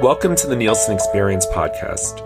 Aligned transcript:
Welcome 0.00 0.36
to 0.36 0.46
the 0.46 0.54
Nielsen 0.54 0.94
Experience 0.94 1.44
podcast. 1.46 2.22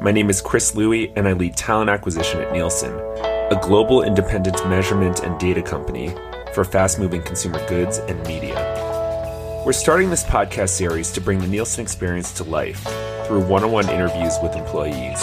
My 0.00 0.10
name 0.10 0.30
is 0.30 0.40
Chris 0.40 0.74
Louie, 0.74 1.12
and 1.16 1.28
I 1.28 1.34
lead 1.34 1.54
talent 1.54 1.90
acquisition 1.90 2.40
at 2.40 2.50
Nielsen, 2.50 2.94
a 2.94 3.60
global 3.60 4.02
independent 4.02 4.56
measurement 4.70 5.20
and 5.20 5.38
data 5.38 5.60
company 5.60 6.14
for 6.54 6.64
fast 6.64 6.98
moving 6.98 7.20
consumer 7.20 7.58
goods 7.68 7.98
and 7.98 8.18
media. 8.26 8.54
We're 9.66 9.74
starting 9.74 10.08
this 10.08 10.24
podcast 10.24 10.70
series 10.70 11.12
to 11.12 11.20
bring 11.20 11.40
the 11.40 11.46
Nielsen 11.46 11.82
Experience 11.82 12.32
to 12.38 12.44
life 12.44 12.82
through 13.26 13.44
one 13.44 13.64
on 13.64 13.70
one 13.70 13.90
interviews 13.90 14.38
with 14.42 14.56
employees. 14.56 15.22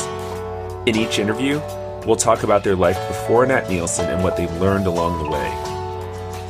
In 0.86 0.95
each 0.95 1.18
interview, 1.18 1.59
we'll 2.05 2.16
talk 2.16 2.43
about 2.43 2.64
their 2.64 2.75
life 2.75 3.00
before 3.07 3.41
and 3.41 3.52
at 3.52 3.71
Nielsen 3.71 4.05
and 4.05 4.23
what 4.23 4.38
they've 4.38 4.61
learned 4.61 4.86
along 4.86 5.23
the 5.23 5.32
way. 5.32 5.50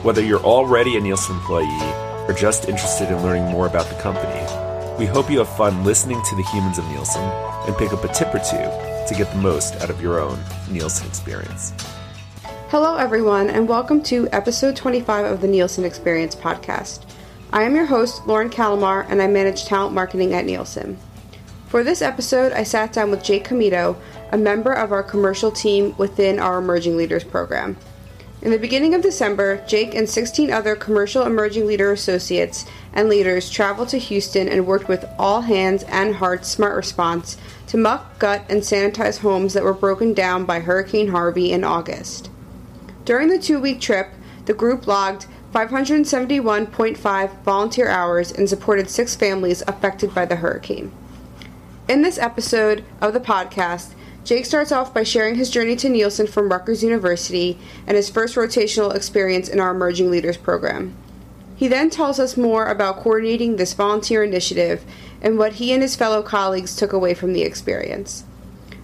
Whether 0.04 0.21
you're 0.21 0.43
already 0.43 0.98
a 0.98 1.00
Nielsen 1.00 1.38
employee 1.38 1.93
or 2.27 2.34
just 2.38 2.68
interested 2.68 3.07
in 3.07 3.23
learning 3.23 3.45
more 3.45 3.66
about 3.66 3.88
the 3.88 3.95
company, 4.02 4.36
we 4.98 5.05
hope 5.05 5.29
you 5.29 5.38
have 5.38 5.55
fun 5.55 5.84
listening 5.84 6.20
to 6.23 6.36
the 6.36 6.41
humans 6.41 6.80
of 6.80 6.86
Nielsen 6.88 7.21
and 7.21 7.77
pick 7.77 7.94
up 7.94 8.03
a 8.03 8.08
tip 8.08 8.34
or 8.34 8.40
two 8.40 8.58
to 9.08 9.13
get 9.16 9.31
the 9.31 9.38
most 9.38 9.76
out 9.76 9.91
of 9.91 10.02
your 10.02 10.20
own 10.20 10.40
Nielsen 10.71 11.08
experience. 11.08 11.71
Hello, 12.70 12.98
everyone, 12.98 13.48
and 13.52 13.70
welcome 13.70 14.02
to 14.04 14.27
episode 14.31 14.76
25 14.76 15.26
of 15.26 15.41
the 15.41 15.48
Nielsen 15.48 15.85
Experience 15.85 16.35
podcast. 16.35 17.05
I 17.54 17.62
am 17.62 17.76
your 17.76 17.85
host, 17.85 18.26
Lauren 18.26 18.49
Calamar, 18.49 19.05
and 19.07 19.21
I 19.21 19.27
manage 19.27 19.66
talent 19.66 19.94
marketing 19.94 20.34
at 20.34 20.45
Nielsen. 20.45 20.98
For 21.68 21.84
this 21.84 22.02
episode, 22.02 22.52
I 22.54 22.63
sat 22.63 22.91
down 22.91 23.12
with 23.12 23.23
Jake 23.23 23.48
Comito, 23.48 23.98
a 24.32 24.38
member 24.38 24.73
of 24.73 24.91
our 24.91 25.04
commercial 25.04 25.52
team 25.52 25.95
within 25.98 26.40
our 26.40 26.57
Emerging 26.57 26.98
Leaders 26.98 27.23
program. 27.23 27.77
In 28.40 28.52
the 28.52 28.59
beginning 28.59 28.93
of 28.93 29.02
December, 29.02 29.63
Jake 29.68 29.95
and 29.95 30.07
16 30.07 30.52
other 30.52 30.76
commercial 30.76 31.23
emerging 31.23 31.66
leader 31.66 31.91
associates 31.91 32.66
and 32.97 33.07
leaders 33.07 33.51
traveled 33.51 33.89
to 33.89 33.99
Houston 33.99 34.49
and 34.49 34.65
worked 34.65 34.87
with 34.87 35.05
All 35.19 35.41
Hands 35.41 35.83
and 35.83 36.15
Hearts 36.15 36.49
Smart 36.49 36.75
Response 36.75 37.37
to 37.67 37.77
muck, 37.77 38.17
gut, 38.17 38.41
and 38.49 38.61
sanitize 38.61 39.20
homes 39.20 39.54
that 39.54 39.63
were 39.63 39.73
broken 39.73 40.15
down 40.15 40.45
by 40.45 40.62
Hurricane 40.62 41.09
Harvey 41.09 41.51
in 41.51 41.63
August. 41.63 42.31
During 43.05 43.29
the 43.29 43.37
two 43.37 43.59
week 43.59 43.79
trip, 43.79 44.07
the 44.45 44.55
group 44.55 44.87
logged 44.87 45.27
571.5 45.54 47.43
volunteer 47.43 47.87
hours 47.87 48.31
and 48.31 48.49
supported 48.49 48.89
six 48.89 49.15
families 49.15 49.61
affected 49.67 50.15
by 50.15 50.26
the 50.26 50.37
hurricane. 50.37 50.91
In 51.87 52.01
this 52.01 52.17
episode 52.17 52.84
of 52.99 53.13
the 53.13 53.20
podcast, 53.20 53.93
Jake 54.23 54.45
starts 54.45 54.71
off 54.71 54.91
by 54.91 55.04
sharing 55.04 55.35
his 55.35 55.51
journey 55.51 55.76
to 55.76 55.87
Nielsen 55.87 56.26
from 56.26 56.49
Rutgers 56.49 56.84
University 56.84 57.59
and 57.85 57.95
his 57.95 58.09
first 58.09 58.35
rotational 58.35 58.95
experience 58.95 59.48
in 59.48 59.59
our 59.59 59.70
Emerging 59.70 60.09
Leaders 60.09 60.35
program. 60.35 60.95
He 61.58 61.68
then 61.68 61.90
tells 61.90 62.20
us 62.20 62.38
more 62.38 62.68
about 62.68 62.98
coordinating 62.98 63.55
this 63.55 63.74
volunteer 63.74 64.24
initiative 64.24 64.86
and 65.24 65.40
what 65.40 65.53
he 65.53 65.74
and 65.74 65.81
his 65.81 65.96
fellow 65.96 66.22
colleagues 66.22 66.75
took 66.75 66.94
away 66.94 67.16
from 67.16 67.34
the 67.34 67.41
experience. 67.41 68.25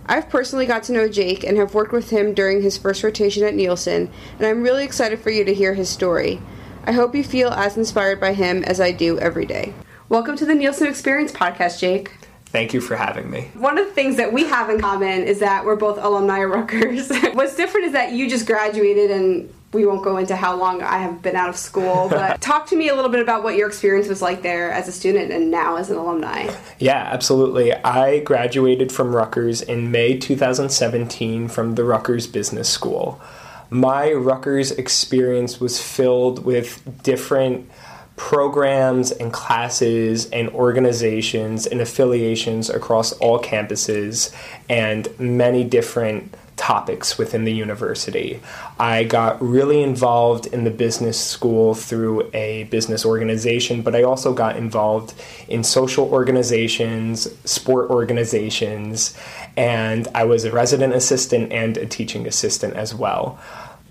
I've 0.08 0.28
personally 0.28 0.66
got 0.66 0.82
to 0.84 0.92
know 0.92 1.08
Jake 1.08 1.44
and 1.44 1.56
have 1.56 1.76
worked 1.76 1.94
with 1.94 2.10
him 2.10 2.34
during 2.34 2.64
his 2.64 2.76
first 2.76 3.04
rotation 3.04 3.44
at 3.44 3.54
Nielsen, 3.54 4.10
and 4.40 4.48
I'm 4.48 4.64
really 4.64 4.84
excited 4.84 5.20
for 5.20 5.30
you 5.30 5.46
to 5.46 5.54
hear 5.54 5.76
his 5.76 5.88
story. 5.88 6.42
I 6.84 6.94
hope 6.94 7.14
you 7.14 7.24
feel 7.24 7.50
as 7.52 7.78
inspired 7.78 8.20
by 8.20 8.34
him 8.34 8.64
as 8.64 8.82
I 8.82 8.92
do 8.92 9.20
every 9.20 9.46
day. 9.46 9.76
Welcome 10.10 10.36
to 10.38 10.46
the 10.46 10.56
Nielsen 10.56 10.88
Experience 10.88 11.32
podcast, 11.32 11.80
Jake. 11.80 12.12
Thank 12.48 12.74
you 12.74 12.82
for 12.82 12.96
having 12.96 13.30
me. 13.30 13.52
One 13.54 13.78
of 13.78 13.86
the 13.86 13.94
things 13.94 14.18
that 14.18 14.34
we 14.34 14.46
have 14.46 14.72
in 14.72 14.82
common 14.82 15.24
is 15.24 15.40
that 15.40 15.64
we're 15.64 15.76
both 15.76 16.00
alumni 16.00 16.40
of 16.40 16.50
Rutgers. 16.50 17.12
What's 17.34 17.56
different 17.56 17.86
is 17.86 17.94
that 17.94 18.14
you 18.14 18.28
just 18.28 18.48
graduated 18.48 19.12
and 19.12 19.54
we 19.74 19.86
won't 19.86 20.04
go 20.04 20.18
into 20.18 20.36
how 20.36 20.56
long 20.56 20.82
I 20.82 20.98
have 21.00 21.22
been 21.22 21.36
out 21.36 21.50
of 21.50 21.58
school, 21.58 22.08
but 22.10 22.42
talk 22.42 22.68
to 22.68 22.76
me 22.76 22.90
a 22.90 22.96
little 22.96 23.12
bit 23.12 23.22
about 23.22 23.44
what 23.44 23.56
your 23.56 23.68
experience 23.68 24.08
was 24.08 24.22
like 24.22 24.42
there 24.42 24.72
as 24.72 24.88
a 24.88 24.92
student 24.92 25.32
and 25.32 25.52
now 25.52 25.76
as 25.78 25.90
an 25.90 25.98
alumni. 25.98 26.54
Yeah, 26.80 27.10
absolutely. 27.12 27.74
I 27.74 28.20
graduated 28.20 28.92
from 28.92 29.16
Rutgers 29.16 29.62
in 29.62 29.92
May 29.92 30.18
2017 30.18 31.48
from 31.48 31.76
the 31.76 31.84
Rutgers 31.84 32.28
Business 32.28 32.70
School. 32.70 33.22
My 33.70 34.12
Rutgers 34.12 34.72
experience 34.72 35.60
was 35.60 35.82
filled 35.82 36.46
with 36.46 37.02
different 37.02 37.70
programs 38.16 39.12
and 39.12 39.34
classes 39.34 40.30
and 40.30 40.50
organizations 40.50 41.66
and 41.66 41.82
affiliations 41.82 42.70
across 42.70 43.12
all 43.14 43.42
campuses 43.42 44.32
and 44.70 45.08
many 45.20 45.64
different 45.64 46.36
topics 46.56 47.18
within 47.18 47.44
the 47.44 47.52
university. 47.52 48.40
I 48.80 49.04
got 49.04 49.42
really 49.42 49.82
involved 49.82 50.46
in 50.48 50.64
the 50.64 50.72
business 50.72 51.20
school 51.20 51.74
through 51.74 52.30
a 52.34 52.66
business 52.66 53.06
organization, 53.06 53.82
but 53.82 53.96
I 53.96 54.04
also 54.04 54.34
got 54.34 54.56
involved 54.56 55.14
in 55.48 55.64
social 55.64 56.06
organizations, 56.12 57.28
sport 57.44 57.90
organizations, 57.90 59.18
and 59.58 60.08
I 60.14 60.24
was 60.26 60.44
a 60.46 60.52
resident 60.52 60.94
assistant 60.94 61.52
and 61.52 61.78
a 61.78 61.86
teaching 61.86 62.28
assistant 62.28 62.76
as 62.76 62.94
well. 62.94 63.40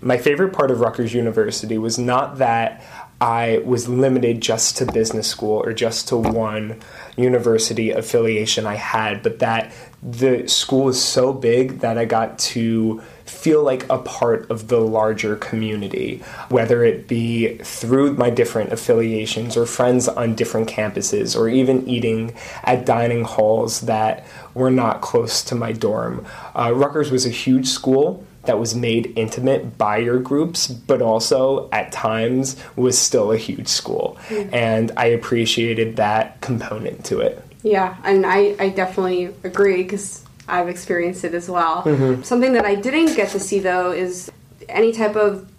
My 0.01 0.17
favorite 0.17 0.53
part 0.53 0.69
of 0.69 0.81
Rutgers 0.81 1.13
University 1.13 1.77
was 1.77 1.97
not 1.97 2.37
that 2.39 2.83
I 3.21 3.61
was 3.63 3.87
limited 3.87 4.41
just 4.41 4.77
to 4.77 4.85
business 4.85 5.27
school 5.27 5.63
or 5.63 5.71
just 5.71 6.09
to 6.09 6.17
one 6.17 6.81
university 7.15 7.91
affiliation 7.91 8.67
I 8.67 8.75
had, 8.75 9.23
but 9.23 9.39
that 9.39 9.71
the 10.05 10.47
school 10.47 10.89
is 10.89 11.01
so 11.01 11.31
big 11.31 11.79
that 11.79 11.97
I 11.97 12.05
got 12.05 12.37
to 12.39 13.01
feel 13.25 13.63
like 13.63 13.87
a 13.89 13.97
part 13.97 14.49
of 14.51 14.67
the 14.67 14.79
larger 14.79 15.35
community, 15.37 16.21
whether 16.49 16.83
it 16.83 17.07
be 17.07 17.57
through 17.57 18.13
my 18.13 18.29
different 18.29 18.73
affiliations 18.73 19.55
or 19.55 19.65
friends 19.65 20.07
on 20.07 20.35
different 20.35 20.69
campuses, 20.69 21.37
or 21.37 21.47
even 21.47 21.87
eating 21.87 22.33
at 22.63 22.85
dining 22.85 23.23
halls 23.23 23.81
that 23.81 24.25
were 24.53 24.71
not 24.71 25.01
close 25.01 25.41
to 25.43 25.55
my 25.55 25.71
dorm. 25.71 26.25
Uh, 26.53 26.73
Rutgers 26.73 27.11
was 27.11 27.25
a 27.25 27.29
huge 27.29 27.67
school 27.67 28.25
that 28.43 28.59
was 28.59 28.75
made 28.75 29.13
intimate 29.15 29.77
by 29.77 29.97
your 29.97 30.19
groups, 30.19 30.67
but 30.67 31.01
also 31.01 31.69
at 31.71 31.93
times 31.93 32.57
was 32.75 32.97
still 32.97 33.31
a 33.31 33.37
huge 33.37 33.69
school. 33.69 34.17
Mm-hmm. 34.27 34.53
And 34.53 34.91
I 34.97 35.05
appreciated 35.05 35.95
that 35.95 36.41
component 36.41 37.05
to 37.05 37.21
it. 37.21 37.41
Yeah, 37.63 37.95
and 38.03 38.25
I, 38.25 38.55
I 38.59 38.69
definitely 38.69 39.33
agree 39.43 39.83
because 39.83 40.23
I've 40.47 40.67
experienced 40.67 41.23
it 41.23 41.33
as 41.33 41.49
well. 41.49 41.83
Mm-hmm. 41.83 42.23
Something 42.23 42.53
that 42.53 42.65
I 42.65 42.75
didn't 42.75 43.15
get 43.15 43.29
to 43.29 43.39
see 43.39 43.59
though 43.59 43.91
is 43.91 44.31
any 44.69 44.91
type 44.91 45.15
of 45.15 45.49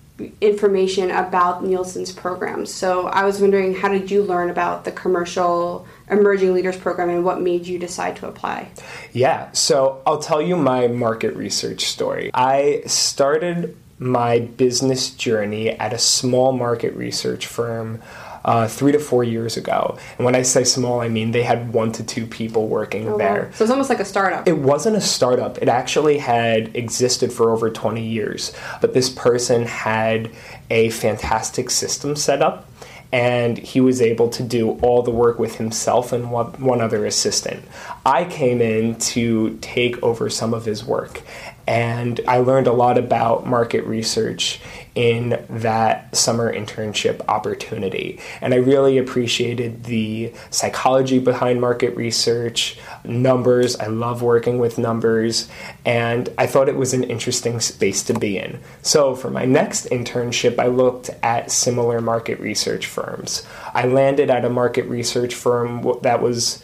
information 0.40 1.10
about 1.10 1.64
Nielsen's 1.64 2.12
programs. 2.12 2.72
So 2.72 3.08
I 3.08 3.24
was 3.24 3.40
wondering, 3.40 3.74
how 3.74 3.88
did 3.88 4.10
you 4.10 4.22
learn 4.22 4.48
about 4.48 4.84
the 4.84 4.92
commercial 4.92 5.86
emerging 6.08 6.54
leaders 6.54 6.76
program 6.76 7.10
and 7.10 7.24
what 7.24 7.40
made 7.40 7.66
you 7.66 7.78
decide 7.78 8.16
to 8.16 8.28
apply? 8.28 8.68
Yeah, 9.12 9.50
so 9.52 10.02
I'll 10.06 10.20
tell 10.20 10.40
you 10.40 10.56
my 10.56 10.86
market 10.86 11.34
research 11.34 11.86
story. 11.86 12.30
I 12.32 12.82
started 12.86 13.76
my 13.98 14.40
business 14.40 15.10
journey 15.10 15.70
at 15.70 15.92
a 15.92 15.98
small 15.98 16.52
market 16.52 16.94
research 16.94 17.46
firm 17.46 18.00
uh, 18.44 18.68
three 18.68 18.92
to 18.92 18.98
four 18.98 19.24
years 19.24 19.56
ago. 19.56 19.96
And 20.18 20.24
when 20.24 20.34
I 20.34 20.42
say 20.42 20.64
small, 20.64 21.00
I 21.00 21.08
mean 21.08 21.30
they 21.30 21.42
had 21.42 21.72
one 21.72 21.92
to 21.92 22.04
two 22.04 22.26
people 22.26 22.68
working 22.68 23.08
oh, 23.08 23.18
there. 23.18 23.44
Wow. 23.44 23.50
So 23.54 23.64
it's 23.64 23.70
almost 23.70 23.90
like 23.90 24.00
a 24.00 24.04
startup. 24.04 24.46
It 24.46 24.58
wasn't 24.58 24.96
a 24.96 25.00
startup. 25.00 25.58
It 25.58 25.68
actually 25.68 26.18
had 26.18 26.76
existed 26.76 27.32
for 27.32 27.50
over 27.50 27.70
20 27.70 28.06
years. 28.06 28.52
But 28.80 28.94
this 28.94 29.08
person 29.08 29.64
had 29.64 30.30
a 30.70 30.90
fantastic 30.90 31.70
system 31.70 32.16
set 32.16 32.42
up 32.42 32.68
and 33.14 33.58
he 33.58 33.80
was 33.80 34.02
able 34.02 34.28
to 34.28 34.42
do 34.42 34.72
all 34.80 35.00
the 35.00 35.10
work 35.12 35.38
with 35.38 35.54
himself 35.54 36.12
and 36.12 36.32
one 36.32 36.80
other 36.80 37.06
assistant. 37.06 37.64
I 38.04 38.24
came 38.24 38.60
in 38.60 38.96
to 38.96 39.56
take 39.60 40.02
over 40.02 40.28
some 40.28 40.52
of 40.52 40.64
his 40.64 40.84
work, 40.84 41.22
and 41.64 42.20
I 42.26 42.38
learned 42.38 42.66
a 42.66 42.72
lot 42.72 42.98
about 42.98 43.46
market 43.46 43.84
research 43.84 44.60
in 44.94 45.44
that 45.50 46.14
summer 46.14 46.52
internship 46.52 47.20
opportunity. 47.28 48.20
And 48.40 48.54
I 48.54 48.58
really 48.58 48.96
appreciated 48.98 49.84
the 49.84 50.32
psychology 50.50 51.18
behind 51.18 51.60
market 51.60 51.96
research, 51.96 52.78
numbers. 53.04 53.74
I 53.76 53.86
love 53.86 54.22
working 54.22 54.58
with 54.58 54.78
numbers, 54.78 55.48
and 55.84 56.28
I 56.38 56.46
thought 56.46 56.68
it 56.68 56.76
was 56.76 56.94
an 56.94 57.04
interesting 57.04 57.58
space 57.58 58.04
to 58.04 58.14
be 58.14 58.38
in. 58.38 58.60
So 58.82 59.16
for 59.16 59.30
my 59.30 59.44
next 59.44 59.86
internship, 59.86 60.58
I 60.60 60.68
looked 60.68 61.10
at 61.22 61.50
similar 61.50 62.00
market 62.00 62.38
research 62.38 62.86
firms. 62.86 63.44
I 63.72 63.86
landed 63.86 64.30
at 64.30 64.44
a 64.44 64.50
market 64.50 64.84
research 64.86 65.34
firm 65.34 65.84
that 66.02 66.22
was 66.22 66.62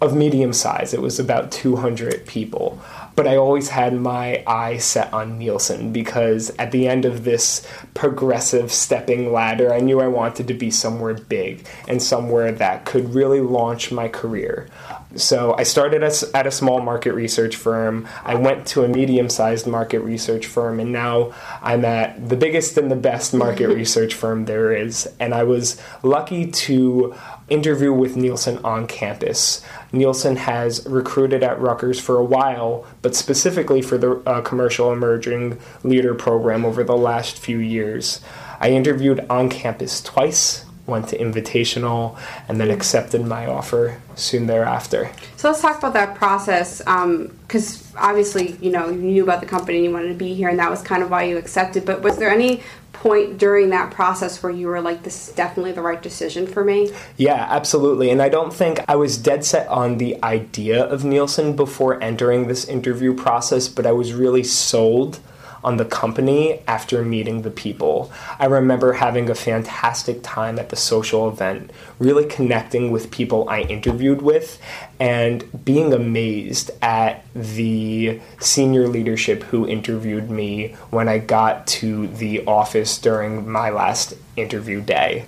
of 0.00 0.14
medium 0.14 0.52
size. 0.52 0.92
It 0.92 1.00
was 1.00 1.18
about 1.18 1.50
200 1.50 2.26
people 2.26 2.80
but 3.16 3.26
I 3.26 3.36
always 3.36 3.70
had 3.70 3.94
my 3.94 4.44
eye 4.46 4.76
set 4.76 5.12
on 5.12 5.38
Nielsen 5.38 5.92
because 5.92 6.50
at 6.58 6.70
the 6.70 6.86
end 6.86 7.06
of 7.06 7.24
this 7.24 7.66
progressive 7.94 8.70
stepping 8.70 9.32
ladder, 9.32 9.72
I 9.72 9.80
knew 9.80 10.00
I 10.00 10.06
wanted 10.06 10.46
to 10.48 10.54
be 10.54 10.70
somewhere 10.70 11.14
big 11.14 11.66
and 11.88 12.02
somewhere 12.02 12.52
that 12.52 12.84
could 12.84 13.14
really 13.14 13.40
launch 13.40 13.90
my 13.90 14.08
career. 14.08 14.68
So 15.16 15.54
I 15.56 15.62
started 15.62 16.02
at 16.02 16.46
a 16.46 16.50
small 16.50 16.80
market 16.80 17.14
research 17.14 17.56
firm. 17.56 18.06
I 18.22 18.34
went 18.34 18.66
to 18.68 18.84
a 18.84 18.88
medium 18.88 19.30
sized 19.30 19.66
market 19.66 20.00
research 20.00 20.46
firm, 20.46 20.78
and 20.78 20.92
now 20.92 21.32
I'm 21.62 21.84
at 21.84 22.28
the 22.28 22.36
biggest 22.36 22.76
and 22.76 22.90
the 22.90 22.96
best 22.96 23.32
market 23.32 23.68
research 23.74 24.14
firm 24.14 24.44
there 24.44 24.72
is. 24.72 25.08
And 25.18 25.32
I 25.34 25.44
was 25.44 25.80
lucky 26.02 26.50
to 26.50 27.14
interview 27.48 27.92
with 27.92 28.16
Nielsen 28.16 28.58
on 28.64 28.86
campus. 28.86 29.62
Nielsen 29.92 30.36
has 30.36 30.84
recruited 30.86 31.42
at 31.42 31.60
Rutgers 31.60 32.00
for 32.00 32.18
a 32.18 32.24
while, 32.24 32.84
but 33.02 33.14
specifically 33.14 33.82
for 33.82 33.96
the 33.98 34.16
uh, 34.26 34.40
Commercial 34.42 34.92
Emerging 34.92 35.58
Leader 35.84 36.14
Program 36.14 36.64
over 36.64 36.82
the 36.82 36.96
last 36.96 37.38
few 37.38 37.58
years. 37.58 38.20
I 38.60 38.70
interviewed 38.70 39.24
on 39.30 39.48
campus 39.48 40.00
twice, 40.00 40.64
went 40.86 41.08
to 41.08 41.18
Invitational, 41.18 42.18
and 42.48 42.60
then 42.60 42.70
accepted 42.70 43.24
my 43.24 43.46
offer 43.46 44.00
soon 44.14 44.46
thereafter. 44.46 45.10
So 45.36 45.48
let's 45.48 45.60
talk 45.60 45.78
about 45.78 45.92
that 45.94 46.14
process, 46.14 46.78
because 46.78 47.92
um, 47.92 47.98
obviously, 47.98 48.52
you 48.60 48.70
know, 48.70 48.88
you 48.88 48.96
knew 48.96 49.22
about 49.22 49.40
the 49.40 49.46
company, 49.46 49.84
you 49.84 49.90
wanted 49.92 50.08
to 50.08 50.14
be 50.14 50.34
here, 50.34 50.48
and 50.48 50.58
that 50.58 50.70
was 50.70 50.82
kind 50.82 51.02
of 51.02 51.10
why 51.10 51.24
you 51.24 51.36
accepted. 51.38 51.84
But 51.84 52.02
was 52.02 52.18
there 52.18 52.30
any 52.30 52.62
point 52.96 53.38
during 53.38 53.70
that 53.70 53.90
process 53.90 54.42
where 54.42 54.52
you 54.52 54.66
were 54.66 54.80
like, 54.80 55.02
this 55.02 55.28
is 55.28 55.34
definitely 55.34 55.72
the 55.72 55.82
right 55.82 56.02
decision 56.02 56.46
for 56.46 56.64
me? 56.64 56.90
Yeah, 57.16 57.46
absolutely. 57.48 58.10
And 58.10 58.20
I 58.20 58.28
don't 58.28 58.52
think 58.52 58.80
I 58.88 58.96
was 58.96 59.16
dead 59.16 59.44
set 59.44 59.68
on 59.68 59.98
the 59.98 60.22
idea 60.22 60.84
of 60.84 61.04
Nielsen 61.04 61.56
before 61.56 62.02
entering 62.02 62.48
this 62.48 62.64
interview 62.64 63.14
process, 63.14 63.68
but 63.68 63.86
I 63.86 63.92
was 63.92 64.12
really 64.12 64.44
sold 64.44 65.20
on 65.66 65.78
the 65.78 65.84
company 65.84 66.62
after 66.68 67.02
meeting 67.02 67.42
the 67.42 67.50
people. 67.50 68.12
I 68.38 68.46
remember 68.46 68.92
having 68.92 69.28
a 69.28 69.34
fantastic 69.34 70.20
time 70.22 70.60
at 70.60 70.68
the 70.68 70.76
social 70.76 71.28
event, 71.28 71.72
really 71.98 72.24
connecting 72.24 72.92
with 72.92 73.10
people 73.10 73.48
I 73.48 73.62
interviewed 73.62 74.22
with, 74.22 74.60
and 75.00 75.44
being 75.64 75.92
amazed 75.92 76.70
at 76.80 77.26
the 77.34 78.20
senior 78.38 78.86
leadership 78.86 79.42
who 79.42 79.66
interviewed 79.66 80.30
me 80.30 80.76
when 80.90 81.08
I 81.08 81.18
got 81.18 81.66
to 81.78 82.06
the 82.06 82.46
office 82.46 82.96
during 82.98 83.50
my 83.50 83.70
last 83.70 84.14
interview 84.36 84.80
day. 84.80 85.26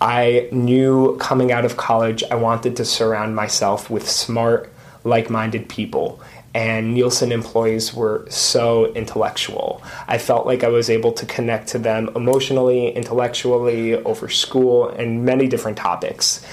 I 0.00 0.48
knew 0.52 1.16
coming 1.18 1.50
out 1.50 1.64
of 1.64 1.76
college 1.76 2.22
I 2.30 2.36
wanted 2.36 2.76
to 2.76 2.84
surround 2.84 3.34
myself 3.34 3.90
with 3.90 4.08
smart, 4.08 4.72
like 5.02 5.28
minded 5.28 5.68
people 5.68 6.20
and 6.54 6.94
Nielsen 6.94 7.32
employees 7.32 7.94
were 7.94 8.26
so 8.28 8.92
intellectual. 8.92 9.82
I 10.06 10.18
felt 10.18 10.46
like 10.46 10.64
I 10.64 10.68
was 10.68 10.90
able 10.90 11.12
to 11.12 11.26
connect 11.26 11.68
to 11.68 11.78
them 11.78 12.10
emotionally, 12.14 12.90
intellectually, 12.90 13.94
over 13.94 14.28
school, 14.28 14.88
and 14.88 15.24
many 15.24 15.48
different 15.48 15.78
topics. 15.78 16.44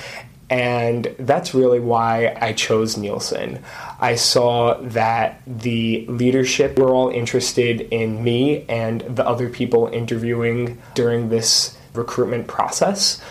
And 0.49 1.13
that's 1.19 1.53
really 1.53 1.79
why 1.79 2.35
I 2.41 2.53
chose 2.53 2.97
Nielsen. 2.97 3.63
I 3.99 4.15
saw 4.15 4.79
that 4.81 5.41
the 5.45 6.07
leadership 6.07 6.79
were 6.79 6.89
all 6.89 7.09
interested 7.09 7.81
in 7.81 8.23
me 8.23 8.65
and 8.67 9.01
the 9.01 9.27
other 9.27 9.49
people 9.49 9.87
interviewing 9.87 10.81
during 10.95 11.29
this 11.29 11.77
recruitment 11.93 12.47
process. 12.47 13.21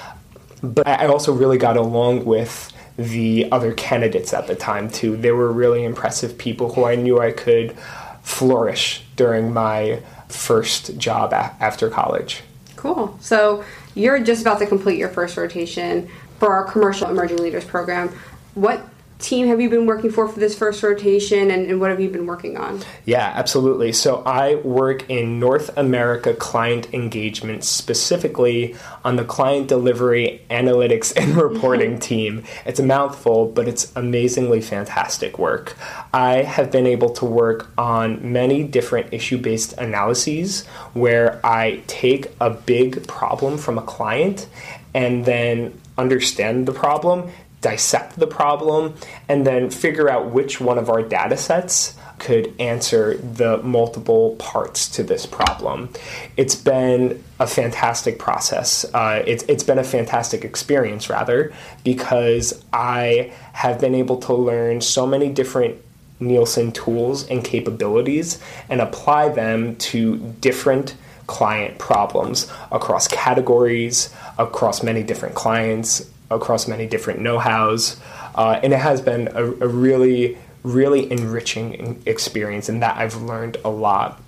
But 0.62 0.86
I 0.86 1.06
also 1.06 1.32
really 1.32 1.58
got 1.58 1.76
along 1.76 2.24
with 2.24 2.72
the 2.98 3.50
other 3.52 3.72
candidates 3.72 4.34
at 4.34 4.48
the 4.48 4.56
time 4.56 4.90
too. 4.90 5.16
They 5.16 5.30
were 5.30 5.50
really 5.52 5.84
impressive 5.84 6.36
people 6.36 6.74
who 6.74 6.84
I 6.84 6.96
knew 6.96 7.20
I 7.20 7.30
could 7.30 7.76
flourish 8.22 9.02
during 9.16 9.52
my 9.52 10.02
first 10.28 10.98
job 10.98 11.32
a- 11.32 11.54
after 11.60 11.88
college. 11.88 12.42
Cool. 12.76 13.16
So 13.20 13.64
you're 13.94 14.18
just 14.20 14.42
about 14.42 14.58
to 14.58 14.66
complete 14.66 14.98
your 14.98 15.08
first 15.08 15.36
rotation 15.36 16.08
for 16.38 16.52
our 16.52 16.64
commercial 16.64 17.08
emerging 17.08 17.38
leaders 17.38 17.64
program. 17.64 18.08
What 18.54 18.86
team 19.18 19.48
have 19.48 19.60
you 19.60 19.68
been 19.68 19.86
working 19.86 20.10
for 20.10 20.28
for 20.28 20.38
this 20.38 20.56
first 20.56 20.82
rotation 20.82 21.50
and, 21.50 21.66
and, 21.66 21.80
what 21.80 21.90
have 21.90 22.00
you 22.00 22.08
been 22.08 22.26
working 22.26 22.56
on? 22.56 22.80
Yeah, 23.04 23.32
absolutely. 23.34 23.92
So 23.92 24.22
I 24.24 24.56
work 24.56 25.08
in 25.10 25.40
North 25.40 25.76
America 25.76 26.34
client 26.34 26.92
engagement, 26.94 27.64
specifically 27.64 28.76
on 29.04 29.16
the 29.16 29.24
client 29.24 29.68
delivery, 29.68 30.40
analytics, 30.50 31.12
and 31.16 31.36
reporting 31.50 31.98
team. 32.10 32.44
It's 32.64 32.78
a 32.78 32.84
mouthful, 32.84 33.46
but 33.46 33.66
it's 33.66 33.94
amazingly 33.96 34.60
fantastic 34.60 35.38
work. 35.38 35.76
I 36.12 36.42
have 36.42 36.70
been 36.70 36.86
able 36.86 37.10
to 37.14 37.24
work 37.24 37.70
on 37.76 38.32
many 38.32 38.62
different 38.62 39.12
issue 39.12 39.38
based 39.38 39.72
analyses 39.74 40.64
where 40.94 41.44
I 41.44 41.82
take 41.88 42.28
a 42.40 42.50
big 42.50 43.06
problem 43.08 43.58
from 43.58 43.78
a 43.78 43.82
client 43.82 44.48
and 44.94 45.24
then 45.24 45.78
understand 45.96 46.66
the 46.66 46.72
problem 46.72 47.30
dissect 47.60 48.18
the 48.18 48.26
problem 48.26 48.94
and 49.28 49.46
then 49.46 49.70
figure 49.70 50.08
out 50.08 50.30
which 50.30 50.60
one 50.60 50.78
of 50.78 50.88
our 50.88 51.02
data 51.02 51.36
sets 51.36 51.96
could 52.18 52.52
answer 52.60 53.16
the 53.16 53.58
multiple 53.58 54.36
parts 54.36 54.88
to 54.88 55.02
this 55.02 55.24
problem. 55.26 55.88
It's 56.36 56.54
been 56.54 57.22
a 57.38 57.46
fantastic 57.46 58.18
process. 58.18 58.84
Uh, 58.92 59.22
it's, 59.26 59.44
it's 59.44 59.62
been 59.62 59.78
a 59.78 59.84
fantastic 59.84 60.44
experience, 60.44 61.08
rather, 61.08 61.52
because 61.84 62.64
I 62.72 63.32
have 63.52 63.80
been 63.80 63.94
able 63.94 64.18
to 64.22 64.34
learn 64.34 64.80
so 64.80 65.06
many 65.06 65.30
different 65.30 65.80
Nielsen 66.20 66.72
tools 66.72 67.28
and 67.28 67.44
capabilities 67.44 68.40
and 68.68 68.80
apply 68.80 69.28
them 69.28 69.76
to 69.76 70.16
different 70.40 70.96
client 71.28 71.78
problems 71.78 72.50
across 72.72 73.06
categories, 73.06 74.12
across 74.36 74.82
many 74.82 75.04
different 75.04 75.36
clients, 75.36 76.10
across 76.30 76.68
many 76.68 76.86
different 76.86 77.20
know-hows, 77.20 77.96
uh, 78.34 78.60
and 78.62 78.72
it 78.72 78.78
has 78.78 79.00
been 79.00 79.28
a, 79.28 79.44
a 79.44 79.68
really, 79.68 80.38
really 80.62 81.10
enriching 81.10 82.02
experience, 82.06 82.68
and 82.68 82.82
that 82.82 82.96
I've 82.96 83.16
learned 83.22 83.56
a 83.64 83.70
lot. 83.70 84.20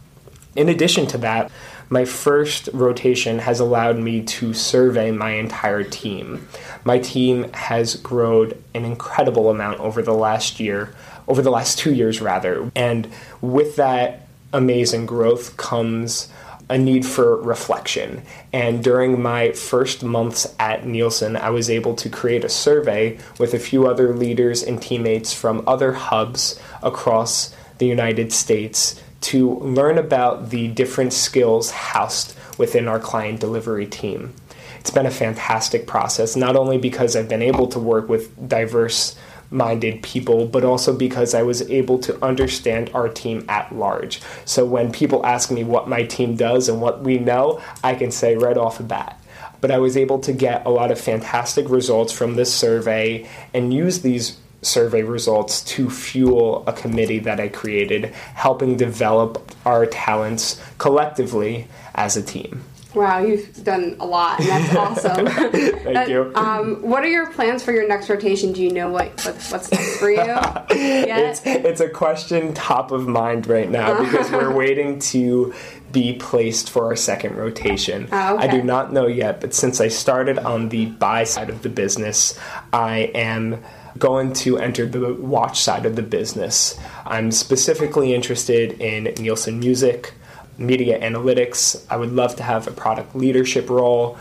In 0.56 0.68
addition 0.68 1.06
to 1.08 1.18
that, 1.18 1.50
my 1.88 2.04
first 2.04 2.68
rotation 2.72 3.40
has 3.40 3.58
allowed 3.58 3.98
me 3.98 4.22
to 4.22 4.54
survey 4.54 5.10
my 5.10 5.32
entire 5.32 5.82
team. 5.82 6.46
My 6.84 6.98
team 6.98 7.52
has 7.52 7.96
grown 7.96 8.52
an 8.74 8.84
incredible 8.84 9.50
amount 9.50 9.80
over 9.80 10.00
the 10.00 10.14
last 10.14 10.60
year, 10.60 10.94
over 11.26 11.42
the 11.42 11.50
last 11.50 11.78
two 11.78 11.92
years, 11.92 12.20
rather. 12.20 12.70
And 12.76 13.08
with 13.40 13.76
that 13.76 14.28
amazing 14.52 15.06
growth 15.06 15.56
comes 15.56 16.28
a 16.70 16.78
need 16.78 17.04
for 17.04 17.36
reflection. 17.42 18.22
And 18.52 18.82
during 18.82 19.20
my 19.20 19.50
first 19.52 20.04
months 20.04 20.54
at 20.58 20.86
Nielsen, 20.86 21.36
I 21.36 21.50
was 21.50 21.68
able 21.68 21.96
to 21.96 22.08
create 22.08 22.44
a 22.44 22.48
survey 22.48 23.18
with 23.38 23.52
a 23.52 23.58
few 23.58 23.88
other 23.88 24.14
leaders 24.14 24.62
and 24.62 24.80
teammates 24.80 25.34
from 25.34 25.64
other 25.66 25.92
hubs 25.92 26.60
across 26.82 27.54
the 27.78 27.86
United 27.86 28.32
States 28.32 29.02
to 29.22 29.56
learn 29.56 29.98
about 29.98 30.50
the 30.50 30.68
different 30.68 31.12
skills 31.12 31.72
housed 31.72 32.36
within 32.56 32.86
our 32.86 33.00
client 33.00 33.40
delivery 33.40 33.86
team. 33.86 34.32
It's 34.78 34.90
been 34.90 35.06
a 35.06 35.10
fantastic 35.10 35.86
process, 35.88 36.36
not 36.36 36.56
only 36.56 36.78
because 36.78 37.16
I've 37.16 37.28
been 37.28 37.42
able 37.42 37.66
to 37.68 37.80
work 37.80 38.08
with 38.08 38.48
diverse 38.48 39.16
minded 39.50 40.02
people, 40.02 40.46
but 40.46 40.64
also 40.64 40.96
because 40.96 41.34
I 41.34 41.42
was 41.42 41.62
able 41.70 41.98
to 42.00 42.24
understand 42.24 42.90
our 42.94 43.08
team 43.08 43.44
at 43.48 43.74
large. 43.74 44.20
So 44.44 44.64
when 44.64 44.92
people 44.92 45.26
ask 45.26 45.50
me 45.50 45.64
what 45.64 45.88
my 45.88 46.04
team 46.04 46.36
does 46.36 46.68
and 46.68 46.80
what 46.80 47.02
we 47.02 47.18
know, 47.18 47.60
I 47.82 47.94
can 47.94 48.10
say 48.10 48.36
right 48.36 48.56
off 48.56 48.78
the 48.78 48.84
bat. 48.84 49.20
But 49.60 49.70
I 49.70 49.78
was 49.78 49.96
able 49.96 50.20
to 50.20 50.32
get 50.32 50.64
a 50.64 50.70
lot 50.70 50.90
of 50.90 51.00
fantastic 51.00 51.68
results 51.68 52.12
from 52.12 52.36
this 52.36 52.52
survey 52.52 53.28
and 53.52 53.74
use 53.74 54.00
these 54.00 54.38
survey 54.62 55.02
results 55.02 55.62
to 55.62 55.90
fuel 55.90 56.64
a 56.66 56.72
committee 56.72 57.18
that 57.20 57.40
I 57.40 57.48
created, 57.48 58.06
helping 58.34 58.76
develop 58.76 59.50
our 59.64 59.86
talents 59.86 60.60
collectively 60.78 61.66
as 61.94 62.16
a 62.16 62.22
team. 62.22 62.62
Wow, 62.94 63.20
you've 63.20 63.62
done 63.62 63.96
a 64.00 64.06
lot, 64.06 64.40
and 64.40 64.48
that's 64.48 64.76
awesome. 65.04 65.26
Thank 65.26 65.84
that, 65.84 66.08
you. 66.08 66.32
Um, 66.34 66.82
what 66.82 67.04
are 67.04 67.08
your 67.08 67.30
plans 67.30 67.62
for 67.62 67.72
your 67.72 67.86
next 67.86 68.08
rotation? 68.08 68.52
Do 68.52 68.62
you 68.62 68.72
know 68.72 68.90
what, 68.90 69.08
what 69.24 69.36
what's 69.50 69.70
next 69.70 69.98
for 69.98 70.10
you? 70.10 70.18
it's, 70.70 71.42
it's 71.44 71.80
a 71.80 71.88
question 71.88 72.52
top 72.54 72.90
of 72.90 73.06
mind 73.06 73.46
right 73.46 73.70
now 73.70 73.92
uh-huh. 73.92 74.04
because 74.04 74.30
we're 74.30 74.54
waiting 74.56 74.98
to 74.98 75.54
be 75.92 76.14
placed 76.14 76.70
for 76.70 76.86
our 76.86 76.96
second 76.96 77.36
rotation. 77.36 78.08
Oh, 78.10 78.34
okay. 78.36 78.48
I 78.48 78.50
do 78.50 78.62
not 78.62 78.92
know 78.92 79.06
yet, 79.06 79.40
but 79.40 79.54
since 79.54 79.80
I 79.80 79.88
started 79.88 80.38
on 80.38 80.68
the 80.68 80.86
buy 80.86 81.24
side 81.24 81.50
of 81.50 81.62
the 81.62 81.68
business, 81.68 82.38
I 82.72 83.10
am 83.14 83.62
going 83.98 84.32
to 84.32 84.58
enter 84.58 84.86
the 84.86 85.14
watch 85.14 85.60
side 85.60 85.86
of 85.86 85.96
the 85.96 86.02
business. 86.02 86.78
I'm 87.04 87.30
specifically 87.30 88.14
interested 88.14 88.80
in 88.80 89.04
Nielsen 89.18 89.58
Music 89.58 90.14
media 90.60 91.00
analytics. 91.00 91.84
I 91.90 91.96
would 91.96 92.12
love 92.12 92.36
to 92.36 92.42
have 92.42 92.68
a 92.68 92.70
product 92.70 93.16
leadership 93.16 93.68
role. 93.70 94.18